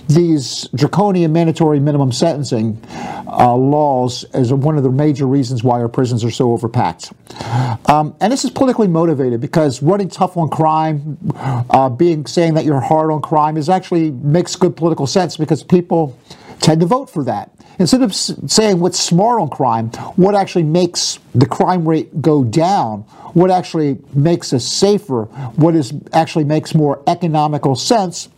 these 0.09 0.69
draconian 0.75 1.33
mandatory 1.33 1.81
minimum 1.81 2.13
sentencing 2.13 2.81
uh, 3.27 3.55
laws 3.55 4.25
is 4.35 4.53
one 4.53 4.77
of 4.77 4.83
the 4.83 4.91
major 4.91 5.27
reasons 5.27 5.63
why 5.65 5.81
our 5.81 5.89
prisons 5.89 6.25
are 6.25 6.31
so 6.31 6.57
overpacked. 6.57 7.13
Um, 7.91 8.17
and 8.21 8.33
this 8.33 8.45
is 8.45 8.51
politically 8.51 8.89
motivated 8.89 9.41
because 9.41 9.83
running 9.83 10.09
tough 10.09 10.37
on 10.37 10.49
crime, 10.49 11.19
uh, 11.35 11.89
being 11.89 12.27
saying 12.27 12.55
that 12.55 12.65
you're 12.65 12.81
hard 12.81 13.11
on 13.11 13.21
crime, 13.21 13.57
is 13.57 13.69
actually 13.69 14.11
makes 14.11 14.57
good 14.57 14.77
political 14.77 15.07
sense 15.07 15.37
because 15.37 15.63
people 15.63 16.19
tend 16.61 16.81
to 16.81 16.87
vote 16.87 17.11
for 17.11 17.25
that. 17.25 17.51
Instead 17.79 18.03
of 18.03 18.15
saying 18.15 18.81
what's 18.81 18.99
smart 18.99 19.41
on 19.41 19.51
crime, 19.51 19.91
what 20.17 20.35
actually 20.35 20.63
makes 20.63 21.19
the 21.35 21.47
crime 21.47 21.87
rate 21.87 22.23
go 22.23 22.43
down, 22.43 23.03
what 23.35 23.51
actually 23.51 23.99
makes 24.15 24.53
us 24.53 24.65
safer, 24.65 25.25
what 25.57 25.75
is 25.75 25.93
actually 26.13 26.45
makes 26.45 26.75
more 26.75 27.03
economical 27.07 27.77
sense, 27.77 28.31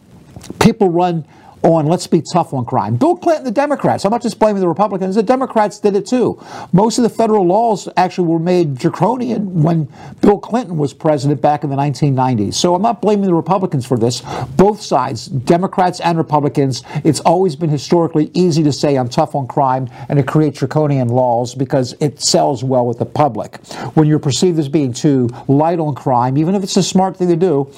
people 0.58 0.90
run 0.90 1.24
Oh, 1.64 1.74
on 1.74 1.86
let's 1.86 2.06
be 2.06 2.22
tough 2.32 2.54
on 2.54 2.64
crime. 2.64 2.96
Bill 2.96 3.16
Clinton, 3.16 3.44
the 3.44 3.50
Democrats, 3.50 4.04
I'm 4.04 4.10
not 4.10 4.22
just 4.22 4.38
blaming 4.38 4.60
the 4.60 4.68
Republicans, 4.68 5.16
the 5.16 5.22
Democrats 5.22 5.78
did 5.78 5.96
it 5.96 6.06
too. 6.06 6.40
Most 6.72 6.98
of 6.98 7.02
the 7.02 7.10
federal 7.10 7.46
laws 7.46 7.88
actually 7.96 8.28
were 8.28 8.38
made 8.38 8.76
draconian 8.76 9.62
when 9.62 9.88
Bill 10.20 10.38
Clinton 10.38 10.76
was 10.76 10.94
president 10.94 11.40
back 11.40 11.64
in 11.64 11.70
the 11.70 11.76
1990s. 11.76 12.54
So 12.54 12.74
I'm 12.74 12.82
not 12.82 13.02
blaming 13.02 13.26
the 13.26 13.34
Republicans 13.34 13.86
for 13.86 13.98
this. 13.98 14.22
Both 14.56 14.80
sides, 14.80 15.26
Democrats 15.26 16.00
and 16.00 16.16
Republicans, 16.16 16.82
it's 17.04 17.20
always 17.20 17.56
been 17.56 17.70
historically 17.70 18.30
easy 18.34 18.62
to 18.62 18.72
say 18.72 18.96
I'm 18.96 19.08
tough 19.08 19.34
on 19.34 19.48
crime 19.48 19.88
and 20.08 20.18
to 20.18 20.22
create 20.22 20.54
draconian 20.54 21.08
laws 21.08 21.54
because 21.54 21.94
it 22.00 22.20
sells 22.20 22.62
well 22.62 22.86
with 22.86 22.98
the 22.98 23.06
public. 23.06 23.56
When 23.94 24.06
you're 24.06 24.18
perceived 24.18 24.58
as 24.58 24.68
being 24.68 24.92
too 24.92 25.28
light 25.48 25.80
on 25.80 25.94
crime, 25.94 26.38
even 26.38 26.54
if 26.54 26.62
it's 26.62 26.76
a 26.76 26.82
smart 26.82 27.16
thing 27.16 27.28
to 27.28 27.36
do, 27.36 27.70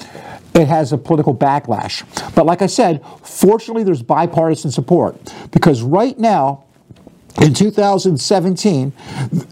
it 0.53 0.67
has 0.67 0.91
a 0.91 0.97
political 0.97 1.35
backlash. 1.35 2.03
But 2.35 2.45
like 2.45 2.61
I 2.61 2.67
said, 2.67 3.03
fortunately, 3.23 3.83
there's 3.83 4.01
bipartisan 4.01 4.71
support 4.71 5.33
because 5.51 5.81
right 5.81 6.17
now, 6.17 6.65
in 7.41 7.53
2017, 7.53 8.91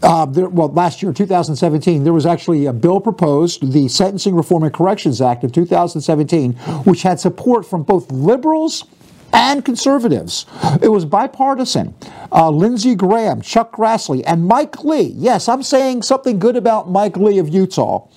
uh, 0.04 0.26
there, 0.26 0.50
well, 0.50 0.68
last 0.68 1.02
year, 1.02 1.14
2017, 1.14 2.04
there 2.04 2.12
was 2.12 2.26
actually 2.26 2.66
a 2.66 2.74
bill 2.74 3.00
proposed, 3.00 3.72
the 3.72 3.88
Sentencing 3.88 4.36
Reform 4.36 4.64
and 4.64 4.74
Corrections 4.74 5.22
Act 5.22 5.46
of 5.46 5.54
2017, 5.54 6.54
which 6.84 7.04
had 7.04 7.20
support 7.20 7.66
from 7.66 7.84
both 7.84 8.12
liberals 8.12 8.84
and 9.34 9.64
conservatives. 9.64 10.46
It 10.82 10.90
was 10.90 11.06
bipartisan. 11.06 11.96
Uh, 12.32 12.50
Lindsey 12.50 12.96
Graham, 12.96 13.42
Chuck 13.42 13.76
Grassley, 13.76 14.24
and 14.26 14.46
Mike 14.48 14.84
Lee. 14.84 15.14
Yes, 15.16 15.50
I'm 15.50 15.64
saying 15.64 16.04
something 16.04 16.40
good 16.40 16.56
about 16.56 16.90
Mike 16.90 17.18
Lee 17.18 17.40
of 17.40 17.50
Utah. 17.50 18.08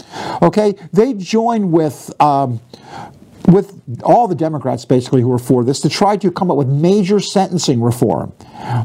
Okay, 0.42 0.74
they 0.92 1.14
joined 1.14 1.72
with. 1.72 2.12
Um, 2.20 2.60
with 3.48 3.82
all 4.02 4.28
the 4.28 4.34
Democrats 4.34 4.84
basically 4.84 5.20
who 5.20 5.32
are 5.32 5.38
for 5.38 5.64
this 5.64 5.80
to 5.80 5.88
try 5.88 6.16
to 6.16 6.30
come 6.30 6.50
up 6.50 6.56
with 6.56 6.68
major 6.68 7.20
sentencing 7.20 7.82
reform. 7.82 8.32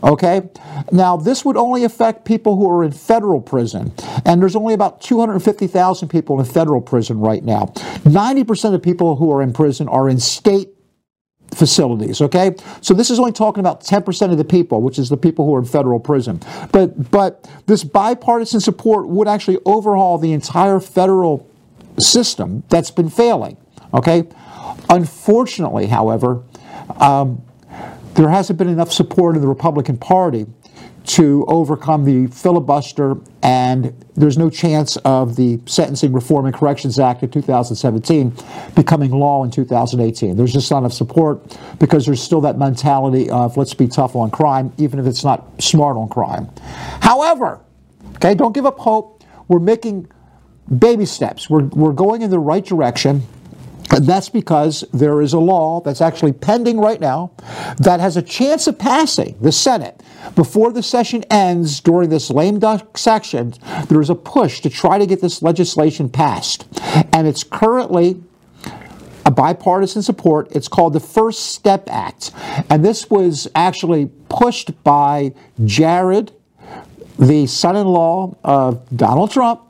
Okay? 0.04 0.50
Now, 0.92 1.16
this 1.16 1.46
would 1.46 1.58
only 1.58 1.84
affect 1.84 2.26
people 2.26 2.58
who 2.58 2.70
are 2.70 2.84
in 2.84 2.92
federal 2.92 3.40
prison. 3.40 3.94
And 4.26 4.42
there's 4.42 4.56
only 4.56 4.74
about 4.74 5.00
250,000 5.02 6.10
people 6.10 6.40
in 6.40 6.46
federal 6.46 6.82
prison 6.82 7.20
right 7.20 7.44
now. 7.44 7.68
90% 8.04 8.74
of 8.74 8.82
people 8.82 9.16
who 9.16 9.32
are 9.32 9.42
in 9.42 9.54
prison 9.54 9.88
are 9.88 10.10
in 10.10 10.20
state 10.20 10.70
facilities, 11.58 12.22
okay? 12.22 12.56
So 12.82 12.94
this 12.94 13.10
is 13.10 13.20
only 13.20 13.32
talking 13.32 13.60
about 13.60 13.82
10% 13.82 14.32
of 14.32 14.38
the 14.38 14.46
people, 14.46 14.82
which 14.82 15.00
is 15.00 15.10
the 15.10 15.18
people 15.18 15.46
who 15.46 15.56
are 15.56 15.60
in 15.60 15.66
federal 15.66 16.00
prison. 16.00 16.42
But 16.72 17.12
but 17.12 17.50
this 17.66 17.84
bipartisan 17.84 18.60
support 18.60 19.08
would 19.08 19.28
actually 19.28 19.58
overhaul 19.66 20.18
the 20.18 20.34
entire 20.34 20.80
federal 20.80 21.50
system 22.00 22.64
that's 22.70 22.92
been 22.92 23.10
failing, 23.10 23.58
okay? 23.94 24.28
Unfortunately, 24.90 25.88
however, 25.88 26.44
um, 27.00 27.42
there 28.14 28.30
hasn't 28.30 28.58
been 28.58 28.70
enough 28.70 28.92
support 28.92 29.36
in 29.36 29.42
the 29.42 29.48
Republican 29.48 29.98
Party 29.98 30.46
to 31.08 31.46
overcome 31.48 32.04
the 32.04 32.28
filibuster, 32.28 33.16
and 33.42 34.06
there's 34.16 34.38
no 34.38 34.50
chance 34.50 34.98
of 34.98 35.38
the 35.38 35.58
Sentencing 35.66 36.12
Reform 36.12 36.46
and 36.46 36.54
Corrections 36.54 37.00
Act 37.00 37.24
of 37.24 37.32
2017 37.32 38.36
becoming 38.76 39.12
law 39.12 39.44
in 39.46 39.50
2018. 39.50 40.36
There's 40.36 40.52
just 40.52 40.70
not 40.70 40.80
enough 40.80 40.92
support 40.92 41.58
because 41.80 42.06
there's 42.06 42.22
still 42.22 42.42
that 42.42 42.58
mentality 42.58 43.30
of 43.30 43.56
let's 43.56 43.74
be 43.74 43.88
tough 43.88 44.18
on 44.18 44.30
crime, 44.30 44.74
even 44.78 45.00
if 45.00 45.06
it's 45.06 45.24
not 45.24 45.64
smart 45.64 45.96
on 45.96 46.10
crime. 46.10 46.50
However, 47.02 47.62
okay, 48.16 48.36
don't 48.36 48.54
give 48.54 48.66
up 48.66 48.78
hope. 48.78 49.24
We're 49.48 49.60
making 49.60 50.12
baby 50.78 51.06
steps. 51.06 51.50
We're, 51.50 51.64
we're 51.64 51.94
going 51.94 52.22
in 52.22 52.30
the 52.30 52.40
right 52.40 52.66
direction. 52.66 53.22
And 53.92 54.06
that's 54.06 54.30
because 54.30 54.84
there 54.94 55.22
is 55.22 55.34
a 55.34 55.40
law 55.40 55.82
that's 55.82 56.02
actually 56.02 56.34
pending 56.34 56.80
right 56.80 57.00
now 57.00 57.32
that 57.78 58.00
has 58.00 58.18
a 58.18 58.22
chance 58.22 58.68
of 58.68 58.78
passing 58.78 59.38
the 59.40 59.52
Senate. 59.52 60.02
Before 60.36 60.74
the 60.74 60.84
session 60.84 61.24
ends 61.32 61.80
during 61.80 62.10
this 62.10 62.30
lame 62.30 62.60
duck 62.60 62.98
section, 62.98 63.54
there 63.88 64.02
is 64.02 64.10
a 64.10 64.16
push 64.16 64.60
to 64.62 64.70
try 64.70 64.98
to 64.98 65.06
get 65.06 65.22
this 65.22 65.42
legislation 65.42 66.10
passed. 66.10 66.68
And 67.14 67.28
it's 67.28 67.44
currently 67.44 68.22
a 69.26 69.32
bipartisan 69.32 70.02
support. 70.02 70.50
It's 70.52 70.68
called 70.68 70.94
the 70.94 71.00
First 71.00 71.54
Step 71.54 71.88
Act. 71.90 72.32
And 72.70 72.84
this 72.84 73.10
was 73.10 73.48
actually 73.56 74.10
pushed 74.30 74.84
by 74.84 75.34
Jared, 75.66 76.32
the 77.18 77.48
son 77.48 77.76
in 77.76 77.88
law 77.88 78.36
of 78.44 78.86
Donald 78.96 79.32
Trump, 79.32 79.62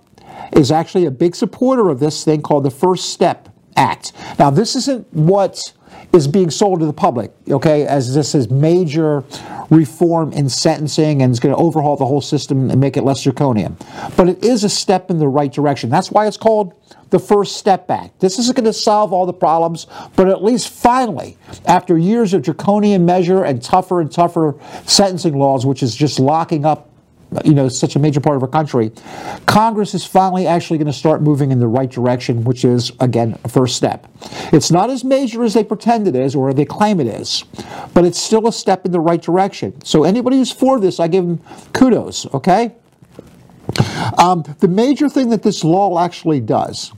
is 0.54 0.72
actually 0.72 1.06
a 1.06 1.12
big 1.12 1.36
supporter 1.36 1.90
of 1.90 2.00
this 2.00 2.24
thing 2.24 2.42
called 2.42 2.64
the 2.64 2.72
First 2.72 3.10
Step 3.10 3.50
Act. 3.78 4.12
Now, 4.38 4.50
this 4.50 4.76
isn't 4.76 5.08
what 5.14 5.74
is 6.14 6.28
being 6.28 6.50
sold 6.50 6.80
to 6.80 6.86
the 6.86 6.94
public, 6.94 7.32
okay, 7.50 7.86
as 7.86 8.14
this 8.14 8.34
is 8.34 8.50
major 8.50 9.24
reform 9.70 10.32
in 10.34 10.50
sentencing 10.50 11.22
and 11.22 11.32
it's 11.32 11.40
going 11.40 11.54
to 11.54 11.62
overhaul 11.62 11.96
the 11.98 12.06
whole 12.06 12.22
system 12.22 12.70
and 12.70 12.80
make 12.80 12.98
it 12.98 13.04
less 13.04 13.24
draconian. 13.24 13.78
But 14.16 14.30
it 14.30 14.44
is 14.44 14.64
a 14.64 14.70
step 14.70 15.10
in 15.10 15.20
the 15.20 15.28
right 15.28 15.52
direction. 15.52 15.90
That's 15.90 16.12
why 16.12 16.28
it's 16.28 16.38
called 16.38 16.74
the 17.10 17.20
First 17.20 17.58
Step 17.58 17.90
Act. 17.90 18.20
This 18.20 18.40
isn't 18.40 18.56
going 18.56 18.66
to 18.66 18.74
solve 18.74 19.14
all 19.14 19.26
the 19.26 19.34
problems, 19.34 19.88
but 20.16 20.28
at 20.28 20.44
least 20.44 20.70
finally, 20.70 21.38
after 21.66 21.98
years 21.98 22.34
of 22.34 22.42
draconian 22.42 23.06
measure 23.06 23.44
and 23.44 23.62
tougher 23.62 24.02
and 24.02 24.12
tougher 24.12 24.56
sentencing 24.86 25.38
laws, 25.38 25.66
which 25.66 25.84
is 25.84 25.96
just 25.96 26.20
locking 26.20 26.66
up 26.66 26.90
you 27.44 27.54
know, 27.54 27.68
such 27.68 27.96
a 27.96 28.00
major 28.00 28.20
part 28.20 28.36
of 28.38 28.44
our 28.44 28.50
country, 28.50 28.92
Congress 29.46 29.94
is 29.94 30.06
finally 30.06 30.48
actually 30.48 30.78
going 30.78 30.88
to 30.88 30.94
start 30.94 31.22
moving 31.22 31.52
in 31.52 31.60
the 31.60 31.68
right 31.68 31.90
direction, 31.90 32.44
which 32.44 32.64
is, 32.64 32.92
again, 33.00 33.38
a 33.44 33.50
first 33.50 33.76
step. 33.76 34.08
It's 34.54 34.72
not 34.72 34.90
as 34.90 35.04
major 35.04 35.44
as 35.44 35.54
they 35.54 35.64
pretend 35.64 36.08
it 36.08 36.16
is 36.16 36.36
or 36.36 36.54
they 36.54 36.66
claim 36.66 37.00
it 37.00 37.08
is, 37.08 37.44
but 37.94 38.06
it's 38.06 38.20
still 38.20 38.48
a 38.48 38.54
step 38.54 38.86
in 38.86 38.92
the 38.92 39.00
right 39.00 39.22
direction. 39.22 39.80
So 39.84 40.04
anybody 40.04 40.38
who's 40.38 40.52
for 40.52 40.80
this, 40.80 41.00
I 41.00 41.08
give 41.08 41.26
them 41.26 41.42
kudos, 41.74 42.34
okay? 42.34 42.76
Um, 44.18 44.44
the 44.60 44.68
major 44.68 45.10
thing 45.10 45.30
that 45.30 45.44
this 45.44 45.64
law 45.64 46.04
actually 46.04 46.40
does 46.40 46.94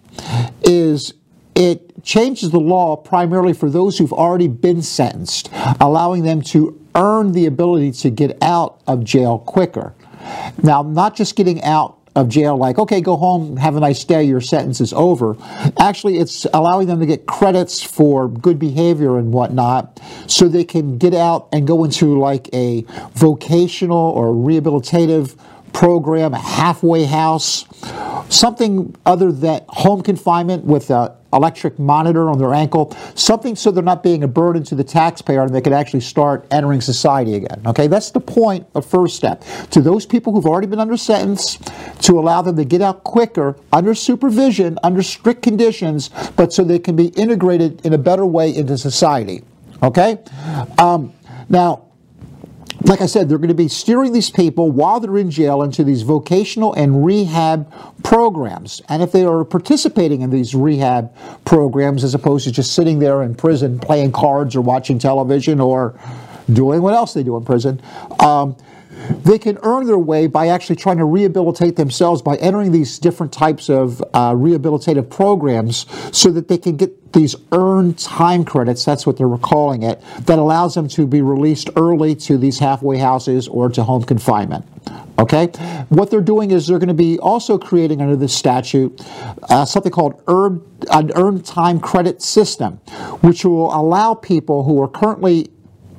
is 0.64 1.14
it 1.56 2.04
changes 2.04 2.52
the 2.52 2.60
law 2.60 2.96
primarily 2.96 3.54
for 3.54 3.70
those 3.70 3.98
who've 3.98 4.14
already 4.14 4.48
been 4.48 4.82
sentenced, 4.82 5.50
allowing 5.82 6.24
them 6.24 6.42
to 6.42 6.80
earn 6.96 7.32
the 7.32 7.46
ability 7.46 7.92
to 7.92 8.10
get 8.10 8.38
out 8.42 8.82
of 8.88 9.04
jail 9.04 9.40
quicker. 9.40 9.94
Now, 10.64 10.84
not 10.84 11.16
just 11.16 11.36
getting 11.36 11.64
out 11.64 12.00
of 12.16 12.30
jail 12.30 12.58
like, 12.58 12.78
okay, 12.78 13.02
go 13.02 13.16
home, 13.16 13.58
have 13.58 13.76
a 13.76 13.80
nice 13.80 14.04
day, 14.04 14.24
your 14.24 14.42
sentence 14.42 14.82
is 14.82 14.94
over. 14.94 15.36
Actually, 15.80 16.18
it's 16.18 16.46
allowing 16.54 16.88
them 16.88 17.00
to 17.00 17.06
get 17.06 17.26
credits 17.26 17.82
for 17.82 18.28
good 18.28 18.60
behavior 18.60 19.18
and 19.18 19.32
whatnot 19.32 20.00
so 20.28 20.48
they 20.48 20.64
can 20.64 20.98
get 20.98 21.14
out 21.14 21.48
and 21.54 21.68
go 21.68 21.84
into 21.84 22.20
like 22.20 22.50
a 22.54 22.84
vocational 23.14 23.98
or 23.98 24.34
rehabilitative 24.34 25.38
program, 25.74 26.34
a 26.34 26.40
halfway 26.40 27.06
house, 27.06 27.66
something 28.30 28.96
other 29.06 29.32
than 29.32 29.62
home 29.70 30.02
confinement 30.02 30.64
with 30.66 30.90
an 30.92 31.10
electric 31.34 31.78
monitor 31.78 32.30
on 32.30 32.38
their 32.38 32.54
ankle, 32.54 32.96
something 33.16 33.56
so 33.56 33.72
they're 33.72 33.84
not 33.84 34.04
being 34.04 34.24
a 34.24 34.28
burden 34.28 34.64
to 34.64 34.76
the 34.76 34.84
taxpayer 34.84 35.44
and 35.44 35.54
they 35.54 35.62
can 35.62 35.74
actually 35.74 36.00
start 36.00 36.46
entering 36.52 36.82
society 36.82 37.36
again. 37.36 37.62
Okay, 37.66 37.88
that's 37.88 38.12
the 38.12 38.20
point 38.20 38.68
of 38.76 38.86
First 38.86 39.16
Step. 39.16 39.44
To 39.72 39.82
those 39.82 40.06
people 40.06 40.34
who've 40.34 40.46
already 40.46 40.68
been 40.68 40.80
under 40.80 40.98
sentence, 40.98 41.58
to 42.02 42.20
allow 42.20 42.42
them 42.42 42.56
to 42.56 42.66
get 42.66 42.82
out 42.82 43.04
quicker, 43.04 43.56
under 43.72 43.94
supervision, 43.94 44.78
under 44.84 45.04
strict 45.04 45.42
conditions, 45.42 46.10
but 46.36 46.54
so 46.54 46.64
they 46.64 46.80
can 46.80 46.96
be 46.96 47.08
integrated 47.10 47.86
in 47.86 47.94
a 47.94 47.98
better 47.98 48.26
way 48.26 48.56
into 48.56 48.78
society. 48.78 49.44
Okay? 49.82 50.18
Um, 50.78 51.14
now, 51.48 51.89
like 52.84 53.02
I 53.02 53.06
said, 53.08 53.28
they're 53.28 53.38
going 53.38 53.50
to 53.50 53.54
be 53.54 53.68
steering 53.68 54.14
these 54.14 54.30
people 54.30 54.72
while 54.72 55.00
they're 55.00 55.18
in 55.18 55.30
jail 55.30 55.62
into 55.62 55.84
these 55.84 56.02
vocational 56.04 56.74
and 56.74 57.06
rehab 57.06 57.72
programs. 58.04 58.82
And 58.88 59.04
if 59.04 59.12
they 59.12 59.26
are 59.26 59.44
participating 59.44 60.22
in 60.22 60.30
these 60.30 60.56
rehab 60.56 61.14
programs 61.46 62.04
as 62.04 62.14
opposed 62.14 62.46
to 62.46 62.52
just 62.52 62.74
sitting 62.74 63.00
there 63.00 63.22
in 63.24 63.36
prison 63.36 63.80
playing 63.80 64.14
cards 64.14 64.56
or 64.56 64.62
watching 64.62 64.98
television 64.98 65.60
or 65.60 66.00
doing 66.54 66.82
what 66.82 66.94
else 66.94 67.14
they 67.14 67.24
do 67.24 67.36
in 67.36 67.44
prison, 67.44 67.82
um, 68.20 68.56
they 69.24 69.38
can 69.38 69.58
earn 69.64 69.86
their 69.86 70.00
way 70.00 70.28
by 70.28 70.48
actually 70.48 70.76
trying 70.76 70.98
to 70.98 71.06
rehabilitate 71.06 71.76
themselves 71.76 72.22
by 72.22 72.36
entering 72.38 72.72
these 72.72 73.00
different 73.00 73.32
types 73.32 73.70
of 73.70 74.02
uh, 74.14 74.34
rehabilitative 74.34 75.10
programs 75.10 75.86
so 76.12 76.32
that 76.32 76.48
they 76.48 76.58
can 76.58 76.78
get 76.78 77.14
these 77.14 77.36
earned 77.52 77.98
time 77.98 78.46
credits, 78.46 78.86
that's 78.86 79.06
what 79.06 79.18
they're 79.18 79.38
calling 79.38 79.84
it, 79.84 80.02
that 80.22 80.38
allows 80.38 80.76
them 80.76 80.88
to 80.88 81.08
be 81.08 81.22
released 81.22 81.70
early 81.76 82.16
to 82.16 82.38
these 82.38 82.60
halfway 82.60 82.98
houses 82.98 83.48
or 83.48 83.70
to 83.70 83.84
home 83.84 84.04
confinement. 84.04 84.66
Okay? 85.18 85.48
What 85.90 86.12
they're 86.12 86.22
doing 86.22 86.52
is 86.52 86.68
they're 86.68 86.80
going 86.80 86.88
to 86.88 86.94
be 86.94 87.20
also 87.20 87.58
creating 87.58 88.02
under 88.02 88.16
this 88.16 88.36
statute 88.36 89.02
uh, 89.50 89.66
something 89.66 89.92
called 89.92 90.22
earned, 90.28 90.62
an 90.92 91.12
earned 91.16 91.46
time 91.46 91.80
credit 91.80 92.22
system, 92.22 92.76
which 93.22 93.44
will 93.44 93.74
allow 93.74 94.14
people 94.14 94.64
who 94.64 94.82
are 94.82 94.88
currently 94.88 95.50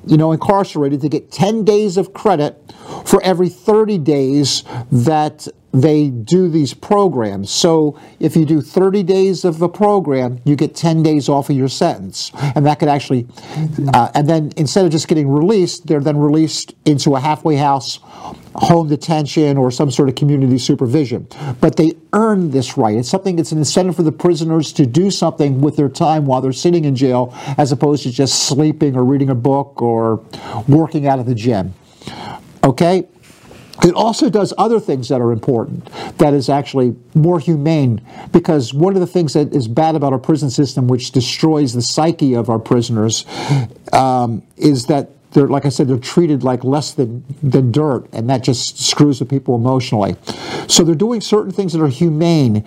you 0.07 0.17
know, 0.17 0.33
incarcerated 0.33 1.01
to 1.03 1.09
get 1.09 1.31
10 1.31 1.65
days 1.65 1.97
of 1.97 2.13
credit 2.13 2.57
for 3.05 3.23
every 3.23 3.49
30 3.49 3.99
days 3.99 4.65
that 4.91 5.47
they 5.73 6.11
do 6.11 6.49
these 6.49 6.75
programs. 6.75 7.51
So 7.51 7.99
if 8.19 8.37
you 8.37 8.45
do 8.45 8.61
30 8.61 9.03
days 9.05 9.45
of 9.45 9.59
the 9.59 9.69
program, 9.69 10.41
you 10.45 10.57
get 10.57 10.75
10 10.75 11.03
days 11.03 11.29
off 11.29 11.49
of 11.49 11.57
your 11.57 11.69
sentence. 11.69 12.33
And 12.55 12.67
that 12.67 12.79
could 12.81 12.89
actually, 12.89 13.27
uh, 13.95 14.11
and 14.15 14.29
then 14.29 14.53
instead 14.57 14.85
of 14.85 14.91
just 14.91 15.07
getting 15.07 15.29
released, 15.29 15.87
they're 15.87 16.01
then 16.01 16.17
released 16.17 16.75
into 16.85 17.15
a 17.15 17.21
halfway 17.21 17.57
house, 17.57 18.01
home 18.55 18.89
detention, 18.89 19.57
or 19.57 19.71
some 19.71 19.91
sort 19.91 20.09
of 20.09 20.17
community 20.17 20.59
supervision. 20.59 21.29
But 21.61 21.77
they 21.77 21.93
earn 22.13 22.51
this 22.51 22.77
right. 22.77 22.97
It's 22.97 23.09
something, 23.09 23.39
it's 23.39 23.53
an 23.53 23.59
incentive 23.59 23.95
for 23.97 24.03
the 24.03 24.13
prisoners 24.13 24.73
to 24.75 24.87
do 24.87 25.11
something 25.11 25.61
with 25.61 25.77
their 25.77 25.89
time 25.89 26.27
while 26.27 26.41
they're 26.41 26.53
sitting 26.53 26.85
in 26.85 26.97
jail, 26.97 27.33
as 27.59 27.71
opposed 27.71 28.03
to 28.03 28.11
just 28.11 28.49
sleeping 28.49 28.97
or 28.97 29.05
reading 29.05 29.31
a 29.31 29.35
book 29.35 29.81
or 29.81 30.17
working 30.67 31.07
out 31.07 31.21
of 31.21 31.27
the 31.27 31.35
gym. 31.35 31.75
Okay? 32.65 33.07
It 33.83 33.95
also 33.95 34.29
does 34.29 34.53
other 34.59 34.79
things 34.79 35.09
that 35.09 35.21
are 35.21 35.33
important, 35.33 35.87
that 36.19 36.35
is 36.35 36.49
actually 36.49 36.97
more 37.15 37.41
humane, 37.41 38.03
because 38.31 38.75
one 38.75 38.95
of 38.95 39.01
the 39.01 39.07
things 39.07 39.33
that 39.33 39.55
is 39.55 39.69
bad 39.69 39.97
about 39.97 40.13
our 40.13 40.19
prison 40.19 40.51
system, 40.51 40.87
which 40.87 41.13
destroys 41.13 41.73
the 41.73 41.83
psyche 41.83 42.35
of 42.35 42.51
our 42.51 42.59
prisoners, 42.59 43.25
um, 43.93 44.43
is 44.57 44.87
that 44.87 45.11
they're, 45.33 45.49
like 45.49 45.65
I 45.65 45.69
said, 45.69 45.89
they're 45.89 45.97
treated 45.97 46.43
like 46.43 46.65
less 46.65 46.93
than, 46.93 47.25
than 47.43 47.73
dirt, 47.73 48.09
and 48.13 48.29
that 48.29 48.43
just 48.43 48.85
screws 48.85 49.21
with 49.21 49.31
people 49.31 49.55
emotionally. 49.55 50.17
So 50.69 50.83
they're 50.83 50.95
doing 50.95 51.21
certain 51.21 51.53
things 51.53 51.73
that 51.73 51.81
are 51.81 51.89
humane 51.89 52.65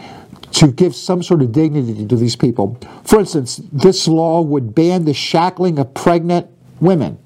to 0.54 0.72
give 0.72 0.96
some 0.96 1.22
sort 1.24 1.42
of 1.42 1.52
dignity 1.52 2.06
to 2.06 2.16
these 2.16 2.36
people. 2.36 2.78
For 3.04 3.20
instance, 3.20 3.60
this 3.72 4.08
law 4.08 4.42
would 4.42 4.74
ban 4.74 5.06
the 5.06 5.14
shackling 5.14 5.78
of 5.80 5.94
pregnant 5.94 6.48
women. 6.80 7.18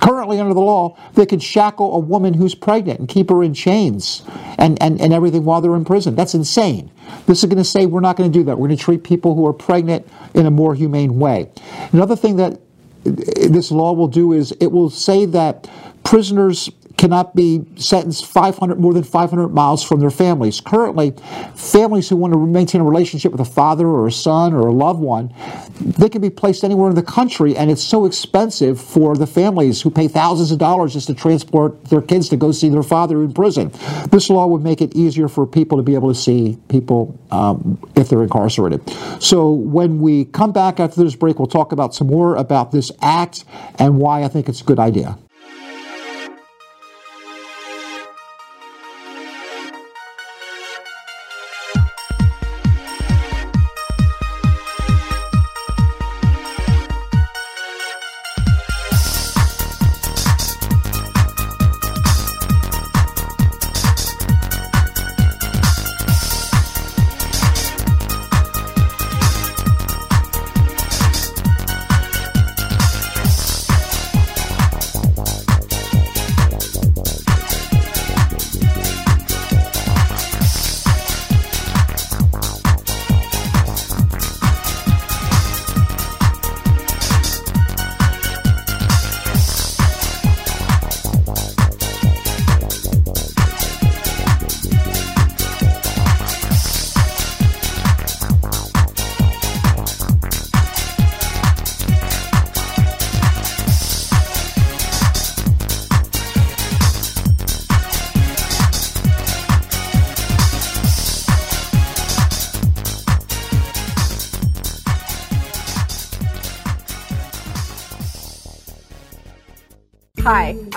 Currently, 0.00 0.40
under 0.40 0.54
the 0.54 0.60
law, 0.60 0.96
they 1.14 1.26
could 1.26 1.42
shackle 1.42 1.94
a 1.94 1.98
woman 1.98 2.34
who's 2.34 2.54
pregnant 2.54 2.98
and 2.98 3.08
keep 3.08 3.30
her 3.30 3.42
in 3.42 3.54
chains 3.54 4.22
and, 4.58 4.80
and, 4.82 5.00
and 5.00 5.12
everything 5.12 5.44
while 5.44 5.60
they're 5.60 5.76
in 5.76 5.84
prison. 5.84 6.16
That's 6.16 6.34
insane. 6.34 6.90
This 7.26 7.42
is 7.42 7.44
going 7.44 7.58
to 7.58 7.64
say 7.64 7.86
we're 7.86 8.00
not 8.00 8.16
going 8.16 8.30
to 8.30 8.38
do 8.38 8.44
that. 8.44 8.58
We're 8.58 8.68
going 8.68 8.78
to 8.78 8.84
treat 8.84 9.04
people 9.04 9.34
who 9.34 9.46
are 9.46 9.52
pregnant 9.52 10.08
in 10.34 10.46
a 10.46 10.50
more 10.50 10.74
humane 10.74 11.18
way. 11.18 11.50
Another 11.92 12.16
thing 12.16 12.36
that 12.36 12.54
uh, 12.54 12.58
this 13.04 13.70
law 13.70 13.92
will 13.92 14.08
do 14.08 14.32
is 14.32 14.52
it 14.60 14.72
will 14.72 14.90
say 14.90 15.24
that 15.26 15.70
prisoners 16.04 16.70
cannot 17.00 17.34
be 17.34 17.64
sentenced 17.76 18.26
500 18.26 18.78
more 18.78 18.92
than 18.92 19.02
500 19.02 19.48
miles 19.48 19.82
from 19.82 20.00
their 20.00 20.10
families. 20.10 20.60
Currently, 20.60 21.14
families 21.54 22.10
who 22.10 22.16
want 22.16 22.34
to 22.34 22.46
maintain 22.46 22.82
a 22.82 22.84
relationship 22.84 23.32
with 23.32 23.40
a 23.40 23.50
father 23.50 23.86
or 23.86 24.06
a 24.06 24.12
son 24.12 24.52
or 24.52 24.66
a 24.66 24.72
loved 24.72 25.00
one, 25.00 25.32
they 25.80 26.10
can 26.10 26.20
be 26.20 26.28
placed 26.28 26.62
anywhere 26.62 26.90
in 26.90 26.94
the 26.94 27.02
country, 27.02 27.56
and 27.56 27.70
it's 27.70 27.82
so 27.82 28.04
expensive 28.04 28.78
for 28.78 29.16
the 29.16 29.26
families 29.26 29.80
who 29.80 29.90
pay 29.90 30.08
thousands 30.08 30.50
of 30.50 30.58
dollars 30.58 30.92
just 30.92 31.06
to 31.06 31.14
transport 31.14 31.82
their 31.86 32.02
kids 32.02 32.28
to 32.28 32.36
go 32.36 32.52
see 32.52 32.68
their 32.68 32.82
father 32.82 33.22
in 33.22 33.32
prison. 33.32 33.72
This 34.10 34.28
law 34.28 34.46
would 34.46 34.62
make 34.62 34.82
it 34.82 34.94
easier 34.94 35.28
for 35.28 35.46
people 35.46 35.78
to 35.78 35.82
be 35.82 35.94
able 35.94 36.12
to 36.12 36.20
see 36.20 36.58
people 36.68 37.18
um, 37.30 37.80
if 37.96 38.10
they're 38.10 38.22
incarcerated. 38.22 38.86
So 39.20 39.50
when 39.50 40.00
we 40.00 40.26
come 40.26 40.52
back 40.52 40.78
after 40.78 41.02
this 41.02 41.16
break, 41.16 41.38
we'll 41.38 41.48
talk 41.48 41.72
about 41.72 41.94
some 41.94 42.08
more 42.08 42.36
about 42.36 42.72
this 42.72 42.92
act 43.00 43.46
and 43.78 43.98
why 43.98 44.22
I 44.22 44.28
think 44.28 44.50
it's 44.50 44.60
a 44.60 44.64
good 44.64 44.78
idea. 44.78 45.16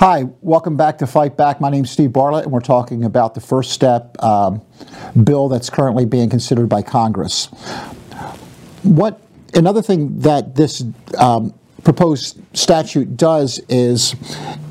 Hi, 0.00 0.24
welcome 0.40 0.78
back 0.78 0.96
to 1.00 1.06
Fight 1.06 1.36
Back. 1.36 1.60
My 1.60 1.68
name 1.68 1.84
is 1.84 1.90
Steve 1.90 2.10
Bartlett, 2.10 2.44
and 2.44 2.52
we're 2.54 2.60
talking 2.60 3.04
about 3.04 3.34
the 3.34 3.40
First 3.42 3.72
Step 3.72 4.16
um, 4.22 4.62
bill 5.24 5.50
that's 5.50 5.68
currently 5.68 6.06
being 6.06 6.30
considered 6.30 6.70
by 6.70 6.80
Congress. 6.80 7.48
What 8.82 9.20
another 9.52 9.82
thing 9.82 10.20
that 10.20 10.54
this 10.54 10.82
um, 11.18 11.52
proposed 11.84 12.40
statute 12.56 13.18
does 13.18 13.60
is 13.68 14.16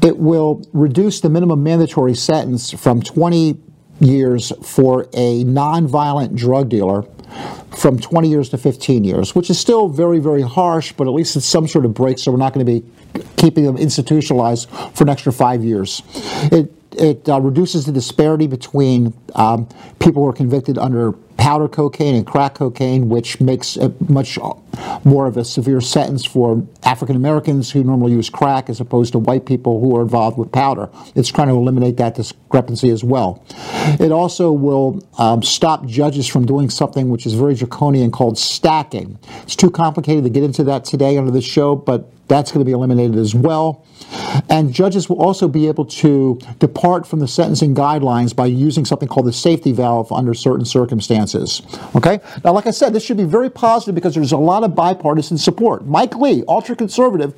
it 0.02 0.18
will 0.18 0.68
reduce 0.74 1.22
the 1.22 1.30
minimum 1.30 1.62
mandatory 1.62 2.16
sentence 2.16 2.72
from 2.72 3.00
20 3.00 3.56
years 4.00 4.52
for 4.64 5.04
a 5.14 5.44
nonviolent 5.44 6.36
drug 6.36 6.70
dealer 6.70 7.06
from 7.78 8.00
20 8.00 8.28
years 8.28 8.50
to 8.50 8.58
15 8.58 9.04
years, 9.04 9.36
which 9.36 9.50
is 9.50 9.60
still 9.60 9.88
very, 9.88 10.20
very 10.20 10.42
harsh, 10.42 10.92
but 10.94 11.08
at 11.08 11.14
least 11.14 11.36
it's 11.36 11.46
some 11.46 11.68
sort 11.68 11.86
of 11.86 11.94
break, 11.94 12.20
so 12.20 12.32
we're 12.32 12.38
not 12.38 12.54
going 12.54 12.66
to 12.66 12.72
be 12.72 12.86
keeping 13.38 13.64
them 13.64 13.78
institutionalized 13.78 14.70
for 14.94 15.04
an 15.04 15.10
extra 15.10 15.32
five 15.32 15.64
years. 15.64 16.02
It, 16.52 16.74
it 16.94 17.30
uh, 17.30 17.40
reduces 17.40 17.86
the 17.86 17.92
disparity 17.92 18.48
between 18.48 19.14
um, 19.36 19.68
people 20.00 20.24
who 20.24 20.30
are 20.30 20.34
convicted 20.34 20.78
under 20.78 21.14
powder 21.50 21.68
cocaine 21.68 22.14
and 22.14 22.28
crack 22.28 22.54
cocaine, 22.54 23.10
which 23.10 23.42
makes 23.42 23.76
a 23.76 23.92
much 24.08 24.38
more 25.04 25.26
of 25.26 25.36
a 25.36 25.44
severe 25.44 25.82
sentence 25.82 26.24
for 26.24 26.64
African 26.84 27.16
Americans 27.16 27.72
who 27.72 27.84
normally 27.84 28.12
use 28.12 28.30
crack 28.30 28.70
as 28.70 28.80
opposed 28.80 29.14
to 29.14 29.18
white 29.18 29.48
people 29.48 29.82
who 29.82 29.98
are 29.98 30.04
involved 30.04 30.38
with 30.38 30.52
powder. 30.52 30.92
It's 31.16 31.30
trying 31.30 31.48
to 31.48 31.56
eliminate 31.56 31.98
that 31.98 32.14
discrepancy 32.14 32.92
as 32.92 33.04
well. 33.04 33.44
It 34.00 34.12
also 34.12 34.52
will 34.52 35.04
um, 35.18 35.42
stop 35.42 35.88
judges 35.88 36.28
from 36.28 36.46
doing 36.46 36.70
something 36.70 37.10
which 37.10 37.26
is 37.26 37.34
very 37.34 37.56
draconian 37.56 38.12
called 38.12 38.38
stacking. 38.38 39.18
It's 39.42 39.56
too 39.56 39.72
complicated 39.72 40.26
to 40.26 40.30
get 40.30 40.44
into 40.44 40.64
that 40.66 40.86
today 40.86 41.18
under 41.18 41.32
the 41.32 41.42
show, 41.42 41.76
but 41.76 42.12
that's 42.28 42.52
going 42.52 42.64
to 42.64 42.66
be 42.66 42.74
eliminated 42.74 43.16
as 43.16 43.34
well. 43.34 43.84
And 44.50 44.74
judges 44.74 45.10
will 45.10 45.22
also 45.22 45.48
be 45.48 45.68
able 45.68 45.86
to 45.86 46.40
depart 46.60 47.08
from 47.08 47.20
the 47.20 47.28
sentencing 47.28 47.76
guidelines 47.76 48.36
by 48.36 48.48
using 48.48 48.86
something 48.86 49.08
called 49.08 49.26
the 49.26 49.34
safety 49.34 49.72
valve 49.72 50.12
under 50.12 50.34
certain 50.34 50.66
circumstances. 50.66 51.62
Okay? 51.96 52.20
Now, 52.44 52.54
like 52.54 52.68
I 52.68 52.72
said, 52.72 52.94
this 52.94 53.04
should 53.04 53.18
be 53.18 53.24
very 53.24 53.50
positive 53.50 53.96
because 53.96 54.16
there's 54.16 54.32
a 54.32 54.38
lot 54.38 54.64
of 54.64 54.76
bipartisan 54.76 55.38
support. 55.38 55.86
Mike 55.86 56.16
Lee, 56.16 56.44
ultra 56.48 56.76
conservative, 56.76 57.34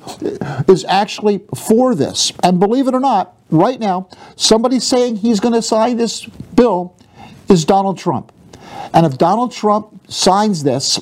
is 0.68 0.84
actually 0.86 1.42
for 1.56 1.94
this. 1.94 2.32
And 2.42 2.58
believe 2.58 2.88
it 2.88 2.94
or 2.94 3.00
not, 3.00 3.36
right 3.50 3.78
now, 3.78 4.08
somebody 4.36 4.80
saying 4.80 5.16
he's 5.16 5.40
going 5.40 5.54
to 5.54 5.62
sign 5.62 5.96
this 5.96 6.26
bill 6.26 6.96
is 7.48 7.64
Donald 7.64 7.98
Trump. 7.98 8.32
And 8.94 9.06
if 9.06 9.18
Donald 9.18 9.52
Trump 9.52 10.10
signs 10.10 10.62
this, 10.62 11.00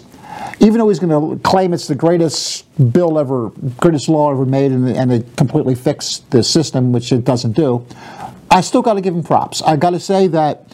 even 0.61 0.79
though 0.79 0.89
he's 0.89 0.99
going 0.99 1.39
to 1.39 1.43
claim 1.43 1.73
it's 1.73 1.87
the 1.87 1.95
greatest 1.95 2.67
bill 2.93 3.19
ever, 3.19 3.51
greatest 3.79 4.09
law 4.09 4.31
ever 4.31 4.45
made, 4.45 4.73
and, 4.73 4.89
and 4.89 5.13
it 5.13 5.37
completely 5.37 5.75
fixed 5.75 6.31
the 6.31 6.43
system, 6.43 6.93
which 6.93 7.13
it 7.13 7.25
doesn't 7.25 7.53
do, 7.53 7.87
I 8.51 8.61
still 8.61 8.83
got 8.83 8.95
to 8.95 9.01
give 9.01 9.15
him 9.15 9.23
props. 9.23 9.63
I 9.63 9.77
got 9.77 9.91
to 9.91 10.01
say 10.01 10.27
that, 10.29 10.67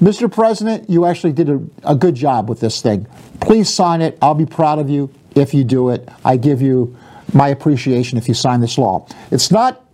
Mr. 0.00 0.32
President, 0.32 0.88
you 0.88 1.04
actually 1.04 1.32
did 1.32 1.48
a, 1.48 1.60
a 1.84 1.94
good 1.94 2.14
job 2.14 2.48
with 2.48 2.60
this 2.60 2.80
thing. 2.80 3.06
Please 3.40 3.72
sign 3.72 4.00
it. 4.00 4.16
I'll 4.22 4.34
be 4.34 4.46
proud 4.46 4.78
of 4.78 4.88
you 4.88 5.12
if 5.34 5.52
you 5.52 5.64
do 5.64 5.90
it. 5.90 6.08
I 6.24 6.36
give 6.36 6.62
you 6.62 6.96
my 7.34 7.48
appreciation 7.48 8.18
if 8.18 8.26
you 8.28 8.34
sign 8.34 8.60
this 8.60 8.78
law. 8.78 9.06
It's 9.30 9.50
not 9.50 9.84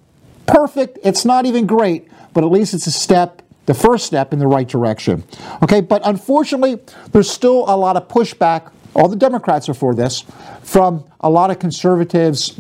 perfect, 0.47 0.99
it's 1.03 1.25
not 1.25 1.45
even 1.45 1.67
great, 1.67 2.09
but 2.33 2.45
at 2.45 2.51
least 2.51 2.73
it's 2.75 2.87
a 2.87 2.93
step 2.93 3.43
the 3.67 3.75
first 3.75 4.07
step 4.07 4.33
in 4.33 4.39
the 4.39 4.47
right 4.47 4.69
direction. 4.69 5.25
Okay, 5.63 5.81
but 5.81 6.01
unfortunately, 6.05 6.79
there's 7.11 7.29
still 7.29 7.65
a 7.67 7.77
lot 7.77 7.97
of 7.97 8.07
pushback 8.07 8.71
all 8.97 9.09
the 9.09 9.17
Democrats 9.17 9.69
are 9.69 9.75
for 9.75 9.95
this, 9.95 10.25
from 10.63 11.05
a 11.21 11.29
lot 11.29 11.51
of 11.51 11.59
conservatives 11.59 12.59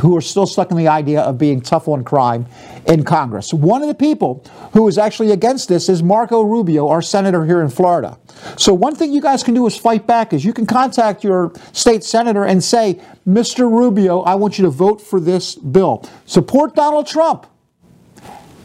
who 0.00 0.16
are 0.16 0.20
still 0.20 0.46
stuck 0.46 0.70
in 0.70 0.76
the 0.76 0.88
idea 0.88 1.20
of 1.20 1.38
being 1.38 1.60
tough 1.60 1.88
on 1.88 2.02
crime 2.02 2.46
in 2.86 3.04
Congress. 3.04 3.52
One 3.52 3.82
of 3.82 3.88
the 3.88 3.94
people 3.94 4.44
who 4.72 4.88
is 4.88 4.98
actually 4.98 5.30
against 5.30 5.68
this 5.68 5.88
is 5.88 6.02
Marco 6.02 6.42
Rubio, 6.42 6.88
our 6.88 7.02
senator 7.02 7.44
here 7.44 7.62
in 7.62 7.68
Florida. 7.68 8.18
So 8.56 8.74
one 8.74 8.96
thing 8.96 9.12
you 9.12 9.20
guys 9.20 9.42
can 9.42 9.54
do 9.54 9.66
is 9.66 9.76
fight 9.76 10.06
back 10.06 10.32
is 10.32 10.44
you 10.44 10.52
can 10.52 10.66
contact 10.66 11.22
your 11.22 11.52
state 11.72 12.02
senator 12.02 12.44
and 12.44 12.64
say, 12.64 13.00
"Mr. 13.28 13.70
Rubio, 13.70 14.22
I 14.22 14.34
want 14.34 14.58
you 14.58 14.64
to 14.64 14.70
vote 14.70 15.00
for 15.00 15.20
this 15.20 15.54
bill. 15.54 16.04
Support 16.26 16.74
Donald 16.74 17.06
Trump 17.06 17.46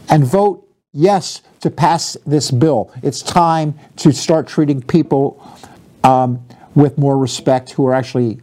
and 0.08 0.24
vote 0.24 0.66
yes 0.92 1.42
to 1.60 1.70
pass 1.70 2.16
this 2.26 2.50
bill. 2.50 2.90
It's 3.02 3.22
time 3.22 3.78
to 3.96 4.12
start 4.12 4.48
treating 4.48 4.82
people 4.82 5.42
um, 6.02 6.44
with 6.78 6.96
more 6.96 7.18
respect 7.18 7.72
who 7.72 7.84
are 7.88 7.92
actually 7.92 8.38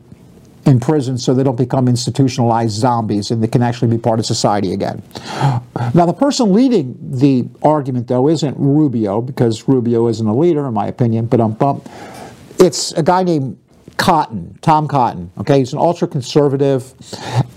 in 0.65 0.78
prison 0.78 1.17
so 1.17 1.34
they 1.34 1.43
don't 1.43 1.56
become 1.56 1.88
institutionalized 1.88 2.74
zombies 2.74 3.32
and 3.32 3.41
they 3.41 3.48
can 3.48 3.63
actually 3.63 3.88
be 3.88 3.98
part 3.98 4.19
of 4.19 4.26
society 4.26 4.74
again. 4.74 5.02
Now, 5.93 6.06
the 6.06 6.13
person 6.13 6.52
leading 6.52 6.98
the 7.00 7.48
argument, 7.63 8.10
though, 8.10 8.28
isn't 8.28 8.58
Rubio, 8.58 9.21
because 9.21 9.69
Rubio 9.69 10.10
isn't 10.10 10.28
a 10.28 10.36
leader, 10.36 10.67
in 10.67 10.74
my 10.74 10.88
opinion, 10.88 11.28
but 11.28 11.39
um. 11.39 11.82
It's 12.60 12.91
a 12.93 13.04
guy 13.04 13.24
named 13.24 13.58
Cotton, 13.95 14.60
Tom 14.62 14.88
Cotton. 14.89 15.32
Okay, 15.38 15.60
he's 15.60 15.71
an 15.71 15.80
ultra 15.80 16.08
conservative, 16.08 16.93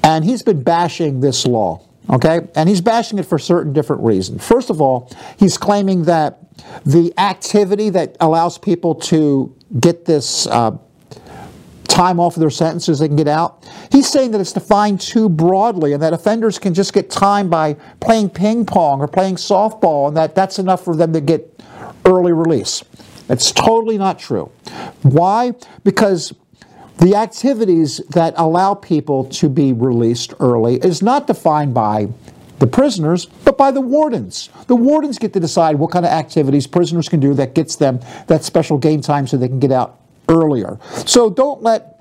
and 0.05 0.25
he's 0.25 0.43
been 0.43 0.63
bashing 0.63 1.21
this 1.21 1.45
law. 1.45 1.85
Okay, 2.11 2.47
and 2.55 2.69
he's 2.69 2.81
bashing 2.81 3.19
it 3.19 3.27
for 3.27 3.39
certain 3.39 3.73
different 3.73 4.03
reasons. 4.03 4.47
First 4.47 4.71
of 4.71 4.81
all, 4.81 5.11
he's 5.39 5.59
claiming 5.59 6.05
that 6.05 6.39
the 6.85 7.13
activity 7.19 7.91
that 7.91 8.17
allows 8.21 8.59
people 8.59 8.95
to 8.95 9.55
get 9.81 10.05
this 10.05 10.47
uh, 10.47 10.77
time 11.89 12.21
off 12.21 12.37
of 12.37 12.41
their 12.41 12.51
sentences, 12.51 13.01
they 13.01 13.09
can 13.09 13.17
get 13.17 13.29
out. 13.29 13.69
He's 13.91 14.09
saying 14.09 14.31
that 14.31 14.41
it's 14.41 14.53
defined 14.53 15.01
too 15.01 15.29
broadly 15.29 15.93
and 15.93 16.03
that 16.03 16.13
offenders 16.13 16.59
can 16.59 16.75
just 16.75 16.93
get 16.93 17.11
time 17.11 17.51
by 17.51 17.75
playing 18.01 18.31
ping 18.31 18.65
pong 18.65 19.01
or 19.01 19.09
playing 19.09 19.37
softball 19.37 20.09
and 20.09 20.17
that 20.17 20.35
that's 20.35 20.59
enough 20.59 20.85
for 20.85 20.95
them 20.95 21.13
to 21.13 21.21
get 21.21 21.61
early 22.05 22.33
release. 22.33 22.85
It's 23.29 23.53
totally 23.53 23.99
not 23.99 24.19
true. 24.19 24.51
Why? 25.03 25.53
Because 25.85 26.33
the 26.99 27.15
activities 27.15 27.99
that 28.11 28.35
allow 28.37 28.75
people 28.75 29.25
to 29.25 29.49
be 29.49 29.73
released 29.73 30.35
early 30.41 30.77
is 30.77 31.03
not 31.03 31.27
defined 31.27 31.75
by 31.75 32.09
the 32.59 32.67
prisoners, 32.67 33.27
but 33.45 33.57
by 33.57 33.71
the 33.71 33.81
wardens. 33.81 34.51
The 34.67 34.77
wardens 34.77 35.19
get 35.19 35.33
to 35.35 35.41
decide 35.41 35.77
what 35.77 35.91
kind 35.91 36.05
of 36.05 36.13
activities 36.13 36.67
prisoners 36.67 37.09
can 37.09 37.21
do 37.21 37.35
that 37.35 37.55
gets 37.55 37.77
them 37.77 38.01
that 38.27 38.45
special 38.45 38.79
gain 38.79 39.01
time 39.01 39.27
so 39.27 39.37
they 39.37 39.49
can 39.49 39.61
get 39.61 39.73
out 39.73 40.01
earlier. 40.29 40.79
So 41.07 41.31
don't 41.31 41.63
let 41.63 41.99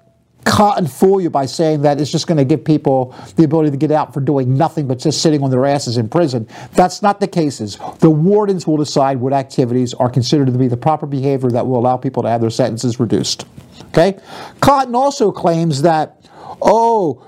Cotton 0.48 0.88
fool 0.88 1.20
you 1.20 1.30
by 1.30 1.46
saying 1.46 1.82
that 1.82 2.00
it's 2.00 2.10
just 2.10 2.26
going 2.26 2.38
to 2.38 2.46
give 2.46 2.63
people 2.63 3.13
the 3.36 3.43
ability 3.43 3.72
to 3.72 3.78
get 3.78 3.91
out 3.91 4.13
for 4.13 4.22
doing 4.22 4.58
nothing 4.58 4.88
but 4.88 4.98
just 4.98 5.22
sitting 5.22 5.43
on 5.43 5.52
their 5.52 5.65
asses 5.65 5.98
in 5.98 6.08
prison. 6.08 6.48
That's 6.72 7.02
not 7.02 7.20
the 7.20 7.28
cases. 7.28 7.78
The 8.00 8.10
wardens 8.10 8.65
will 8.65 8.78
decide 8.78 9.17
what 9.17 9.34
activities 9.34 9.93
are 9.93 10.10
considered 10.10 10.46
to 10.46 10.54
be 10.54 10.70
the 10.70 10.78
proper 10.78 11.06
behavior 11.06 11.50
that 11.52 11.67
will 11.67 11.78
allow 11.78 11.98
people 11.98 12.24
to 12.24 12.30
have 12.30 12.39
their 12.39 12.50
sentences 12.50 13.00
reduced. 13.00 13.46
Okay? 13.89 14.17
Cotton 14.62 14.96
also 14.96 15.32
claims 15.32 15.82
that, 15.82 16.26
oh, 16.62 17.26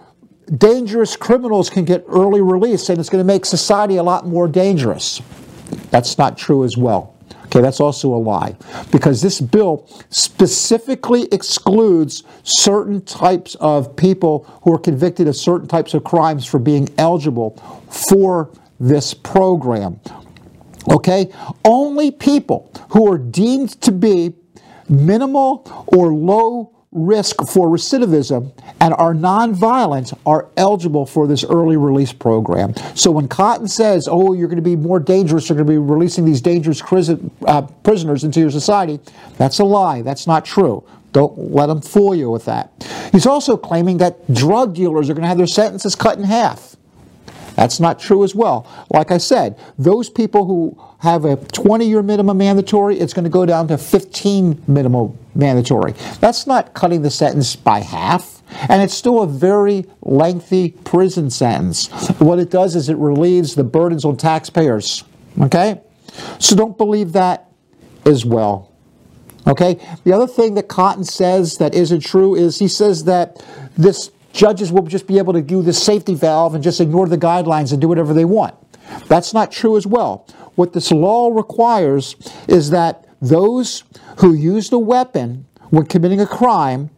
dangerous 0.57 1.15
criminals 1.15 1.69
can 1.69 1.85
get 1.85 2.03
early 2.07 2.41
release 2.41 2.89
and 2.89 2.99
it's 2.99 3.09
going 3.09 3.23
to 3.23 3.27
make 3.27 3.45
society 3.45 3.97
a 3.97 4.03
lot 4.03 4.25
more 4.25 4.47
dangerous. 4.47 5.21
That's 5.91 6.17
not 6.17 6.37
true 6.37 6.63
as 6.63 6.77
well. 6.77 7.15
Okay, 7.45 7.61
that's 7.61 7.79
also 7.79 8.13
a 8.13 8.17
lie 8.17 8.55
because 8.91 9.23
this 9.23 9.41
bill 9.41 9.87
specifically 10.09 11.27
excludes 11.31 12.23
certain 12.43 13.01
types 13.01 13.55
of 13.55 13.95
people 13.95 14.43
who 14.63 14.73
are 14.73 14.77
convicted 14.77 15.27
of 15.27 15.35
certain 15.35 15.67
types 15.67 15.95
of 15.95 16.03
crimes 16.03 16.45
for 16.45 16.59
being 16.59 16.87
eligible 16.99 17.57
for 17.89 18.51
this 18.79 19.15
program. 19.15 19.99
Okay, 20.91 21.31
only 21.65 22.11
people 22.11 22.71
who 22.89 23.11
are 23.11 23.17
deemed 23.17 23.81
to 23.81 23.91
be 23.91 24.35
minimal 24.87 25.63
or 25.87 26.13
low 26.13 26.78
risk 26.91 27.37
for 27.47 27.67
recidivism 27.67 28.51
and 28.79 28.93
are 28.95 29.13
nonviolent 29.13 30.17
are 30.25 30.47
eligible 30.57 31.05
for 31.05 31.27
this 31.27 31.43
early 31.43 31.77
release 31.77 32.11
program. 32.11 32.73
So 32.95 33.11
when 33.11 33.27
Cotton 33.27 33.67
says, 33.67 34.07
oh, 34.09 34.33
you're 34.33 34.47
going 34.47 34.57
to 34.57 34.63
be 34.63 34.75
more 34.75 34.99
dangerous, 34.99 35.49
you're 35.49 35.55
going 35.55 35.67
to 35.67 35.73
be 35.73 35.77
releasing 35.77 36.25
these 36.25 36.41
dangerous 36.41 36.81
uh, 37.45 37.61
prisoners 37.83 38.23
into 38.23 38.39
your 38.39 38.49
society, 38.49 38.99
that's 39.37 39.59
a 39.59 39.63
lie. 39.63 40.01
That's 40.01 40.25
not 40.25 40.45
true. 40.45 40.83
Don't 41.11 41.37
let 41.53 41.69
him 41.69 41.81
fool 41.81 42.15
you 42.15 42.29
with 42.29 42.45
that. 42.45 42.71
He's 43.11 43.25
also 43.25 43.57
claiming 43.57 43.97
that 43.97 44.31
drug 44.33 44.75
dealers 44.75 45.09
are 45.09 45.13
going 45.13 45.23
to 45.23 45.27
have 45.27 45.37
their 45.37 45.47
sentences 45.47 45.95
cut 45.95 46.17
in 46.17 46.23
half. 46.23 46.75
That's 47.59 47.81
not 47.81 47.99
true 47.99 48.23
as 48.23 48.33
well. 48.33 48.65
Like 48.89 49.11
I 49.11 49.17
said, 49.17 49.59
those 49.77 50.09
people 50.09 50.45
who 50.45 50.81
have 50.99 51.25
a 51.25 51.35
20 51.35 51.85
year 51.85 52.01
minimum 52.01 52.37
mandatory, 52.37 52.97
it's 52.97 53.11
going 53.11 53.25
to 53.25 53.29
go 53.29 53.45
down 53.45 53.67
to 53.67 53.77
15 53.77 54.63
minimum 54.65 55.17
mandatory. 55.35 55.91
That's 56.21 56.47
not 56.47 56.73
cutting 56.73 57.01
the 57.01 57.11
sentence 57.11 57.57
by 57.57 57.79
half. 57.79 58.41
And 58.69 58.81
it's 58.81 58.93
still 58.93 59.21
a 59.21 59.27
very 59.27 59.85
lengthy 60.01 60.71
prison 60.85 61.29
sentence. 61.29 61.89
What 62.19 62.39
it 62.39 62.49
does 62.49 62.77
is 62.77 62.87
it 62.87 62.95
relieves 62.95 63.55
the 63.55 63.65
burdens 63.65 64.05
on 64.05 64.15
taxpayers. 64.15 65.03
Okay? 65.41 65.81
So 66.39 66.55
don't 66.55 66.77
believe 66.77 67.11
that 67.11 67.51
as 68.05 68.23
well. 68.23 68.71
Okay? 69.45 69.85
The 70.05 70.13
other 70.13 70.27
thing 70.27 70.53
that 70.53 70.69
Cotton 70.69 71.03
says 71.03 71.57
that 71.57 71.75
isn't 71.75 72.05
true 72.05 72.35
is 72.35 72.59
he 72.59 72.69
says 72.69 73.03
that 73.03 73.43
this 73.75 74.11
judges 74.33 74.71
will 74.71 74.83
just 74.83 75.07
be 75.07 75.17
able 75.17 75.33
to 75.33 75.41
do 75.41 75.61
this 75.61 75.81
safety 75.81 76.15
valve 76.15 76.55
and 76.55 76.63
just 76.63 76.79
ignore 76.79 77.07
the 77.07 77.17
guidelines 77.17 77.71
and 77.71 77.81
do 77.81 77.87
whatever 77.87 78.13
they 78.13 78.25
want. 78.25 78.55
That's 79.07 79.33
not 79.33 79.51
true 79.51 79.77
as 79.77 79.85
well. 79.85 80.27
What 80.55 80.73
this 80.73 80.91
law 80.91 81.29
requires 81.29 82.15
is 82.47 82.69
that 82.71 83.05
those 83.21 83.83
who 84.17 84.33
used 84.33 84.73
a 84.73 84.79
weapon 84.79 85.45
when 85.69 85.85
committing 85.85 86.19
a 86.19 86.27
crime 86.27 86.89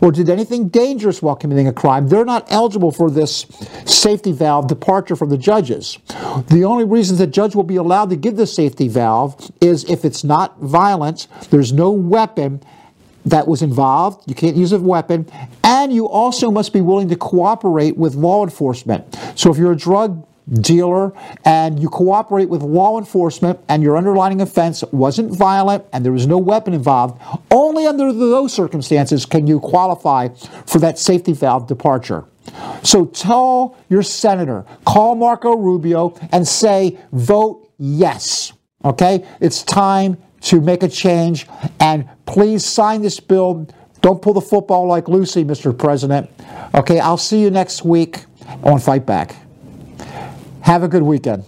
or 0.00 0.12
did 0.12 0.28
anything 0.28 0.68
dangerous 0.68 1.22
while 1.22 1.36
committing 1.36 1.68
a 1.68 1.72
crime, 1.72 2.08
they're 2.08 2.24
not 2.24 2.46
eligible 2.50 2.90
for 2.90 3.10
this 3.10 3.46
safety 3.84 4.32
valve 4.32 4.66
departure 4.66 5.16
from 5.16 5.30
the 5.30 5.38
judges. 5.38 5.98
The 6.48 6.64
only 6.64 6.84
reason 6.84 7.16
the 7.16 7.26
judge 7.26 7.54
will 7.54 7.64
be 7.64 7.76
allowed 7.76 8.10
to 8.10 8.16
give 8.16 8.36
the 8.36 8.46
safety 8.46 8.88
valve 8.88 9.50
is 9.60 9.88
if 9.88 10.04
it's 10.04 10.24
not 10.24 10.58
violent, 10.60 11.28
there's 11.50 11.72
no 11.72 11.90
weapon 11.90 12.60
that 13.24 13.46
was 13.46 13.62
involved, 13.62 14.22
you 14.26 14.34
can't 14.34 14.56
use 14.56 14.72
a 14.72 14.78
weapon, 14.78 15.26
and 15.68 15.92
you 15.92 16.08
also 16.08 16.50
must 16.50 16.72
be 16.72 16.80
willing 16.80 17.10
to 17.10 17.16
cooperate 17.16 17.98
with 17.98 18.14
law 18.14 18.42
enforcement. 18.42 19.18
So 19.34 19.50
if 19.50 19.58
you're 19.58 19.72
a 19.72 19.76
drug 19.76 20.26
dealer 20.62 21.12
and 21.44 21.78
you 21.78 21.90
cooperate 21.90 22.48
with 22.48 22.62
law 22.62 22.98
enforcement 22.98 23.60
and 23.68 23.82
your 23.82 23.98
underlying 23.98 24.40
offense 24.40 24.82
wasn't 24.92 25.36
violent 25.36 25.84
and 25.92 26.02
there 26.06 26.12
was 26.12 26.26
no 26.26 26.38
weapon 26.38 26.72
involved, 26.72 27.20
only 27.50 27.86
under 27.86 28.14
those 28.14 28.50
circumstances 28.50 29.26
can 29.26 29.46
you 29.46 29.60
qualify 29.60 30.28
for 30.66 30.78
that 30.78 30.98
safety 30.98 31.34
valve 31.34 31.66
departure. 31.66 32.24
So 32.82 33.04
tell 33.04 33.76
your 33.90 34.02
senator, 34.02 34.64
call 34.86 35.16
Marco 35.16 35.54
Rubio 35.54 36.18
and 36.32 36.48
say, 36.48 36.98
vote 37.12 37.70
yes. 37.76 38.54
Okay? 38.86 39.26
It's 39.38 39.62
time 39.62 40.16
to 40.40 40.62
make 40.62 40.82
a 40.82 40.88
change 40.88 41.46
and 41.78 42.08
please 42.24 42.64
sign 42.64 43.02
this 43.02 43.20
bill. 43.20 43.68
Don't 44.00 44.22
pull 44.22 44.32
the 44.32 44.40
football 44.40 44.86
like 44.86 45.08
Lucy, 45.08 45.44
Mr. 45.44 45.76
President. 45.76 46.30
Okay, 46.74 47.00
I'll 47.00 47.16
see 47.16 47.40
you 47.40 47.50
next 47.50 47.84
week 47.84 48.24
on 48.62 48.78
Fight 48.78 49.04
Back. 49.06 49.34
Have 50.62 50.82
a 50.82 50.88
good 50.88 51.02
weekend. 51.02 51.44